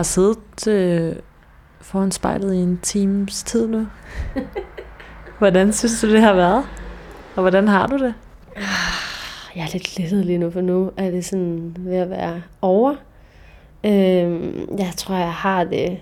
Siddet 0.05 0.67
øh, 0.67 1.15
foran 1.81 2.11
spejlet 2.11 2.53
i 2.53 2.57
en 2.57 2.79
times 2.81 3.43
tid 3.43 3.67
nu. 3.67 3.87
hvordan 5.39 5.73
synes 5.73 6.01
du, 6.01 6.11
det 6.11 6.21
har 6.21 6.33
været? 6.33 6.63
Og 7.35 7.41
hvordan 7.41 7.67
har 7.67 7.87
du 7.87 7.97
det? 7.97 8.13
Jeg 9.55 9.63
er 9.63 9.73
lidt 9.73 9.99
lettet 9.99 10.25
lige 10.25 10.37
nu, 10.37 10.51
for 10.51 10.61
nu 10.61 10.91
er 10.97 11.11
det 11.11 11.25
sådan 11.25 11.75
ved 11.79 11.95
at 11.95 12.09
være 12.09 12.41
over. 12.61 12.95
Øhm, 13.83 14.77
jeg 14.77 14.93
tror, 14.97 15.15
jeg 15.15 15.33
har 15.33 15.63
det... 15.63 15.99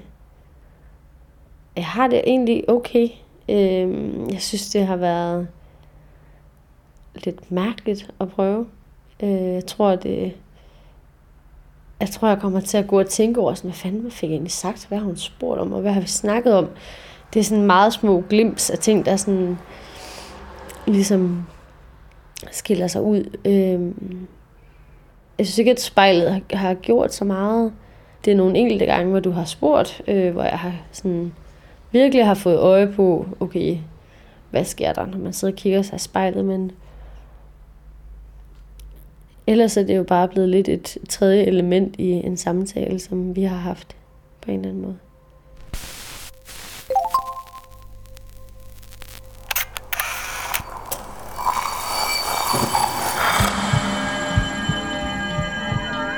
Jeg 1.76 1.86
har 1.86 2.08
det 2.08 2.22
egentlig 2.28 2.70
okay. 2.70 3.08
Øhm, 3.50 4.30
jeg 4.30 4.42
synes, 4.42 4.70
det 4.70 4.88
har 4.88 4.96
været 4.96 5.48
lidt 7.16 7.52
mærkeligt 7.52 8.12
at 8.20 8.30
prøve. 8.30 8.68
Øh, 9.24 9.30
jeg 9.30 9.66
tror, 9.66 9.96
det... 9.96 10.34
Jeg 12.04 12.12
tror, 12.12 12.28
jeg 12.28 12.40
kommer 12.40 12.60
til 12.60 12.78
at 12.78 12.88
gå 12.88 13.00
og 13.00 13.10
tænke 13.10 13.42
over, 13.42 13.54
sådan, 13.54 13.70
hvad 13.70 13.76
fanden 13.76 14.12
fik 14.12 14.30
jeg 14.30 14.36
egentlig 14.36 14.52
sagt? 14.52 14.86
Hvad 14.88 14.98
har 14.98 15.06
hun 15.06 15.18
spurgt 15.18 15.62
om, 15.62 15.74
og 15.74 15.82
hvad 15.82 15.92
har 15.92 16.02
vi 16.02 16.08
snakket 16.08 16.54
om? 16.54 16.68
Det 17.34 17.40
er 17.40 17.44
sådan 17.44 17.66
meget 17.66 17.94
små 17.94 18.24
glimps 18.30 18.70
af 18.70 18.80
ting, 18.80 19.06
der 19.06 19.16
sådan 19.16 19.58
ligesom 20.88 21.46
skiller 22.52 22.88
sig 22.88 23.02
ud. 23.02 23.38
Øhm, 23.46 24.28
jeg 25.38 25.46
synes 25.46 25.58
ikke, 25.58 25.72
at 25.72 25.82
spejlet 25.82 26.32
har, 26.32 26.58
har 26.58 26.74
gjort 26.74 27.14
så 27.14 27.26
meget. 27.26 27.74
Det 28.26 28.32
er 28.34 28.38
nogle 28.38 28.58
enkelte 28.58 28.86
gange, 28.86 29.12
hvor 29.12 29.20
du 29.20 29.32
har 29.32 29.46
spurgt, 29.46 30.02
øh, 30.08 30.34
hvor 30.34 30.44
jeg 30.44 30.60
har 30.60 30.74
sådan 30.92 31.34
virkelig 31.92 32.26
har 32.26 32.34
fået 32.34 32.58
øje 32.58 32.88
på, 32.88 33.26
okay, 33.40 33.78
hvad 34.52 34.66
sker 34.66 34.94
der, 34.94 35.06
når 35.06 35.18
man 35.18 35.34
sidder 35.34 35.54
og 35.54 35.58
kigger 35.58 35.82
sig 35.82 35.96
i 35.96 36.00
spejlet, 36.00 36.46
men 36.46 36.72
ellers 39.48 39.78
er 39.78 39.84
det 39.84 39.98
jo 39.98 40.04
bare 40.04 40.28
blevet 40.28 40.50
lidt 40.50 40.70
et 40.70 40.98
tredje 41.10 41.44
element 41.44 41.96
i 41.98 42.10
en 42.12 42.38
samtale, 42.38 43.00
som 43.00 43.36
vi 43.36 43.44
har 43.44 43.58
haft 43.58 43.96
på 44.42 44.52
en 44.52 44.60
eller 44.60 44.70
anden 44.70 44.84
måde. 44.84 44.98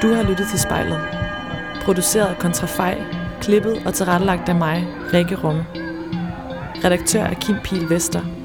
Du 0.01 0.13
har 0.13 0.30
lyttet 0.30 0.47
til 0.47 0.59
spejlet. 0.59 0.99
Produceret 1.82 2.28
af 2.28 2.38
Kontrafej, 2.38 3.01
klippet 3.41 3.82
og 3.86 3.93
tilrettelagt 3.93 4.49
af 4.49 4.55
mig, 4.55 4.88
Rikke 5.13 5.36
Rumme. 5.36 5.65
Redaktør 6.84 7.23
er 7.23 7.34
Kim 7.34 7.55
Pil 7.63 7.89
Vester. 7.89 8.45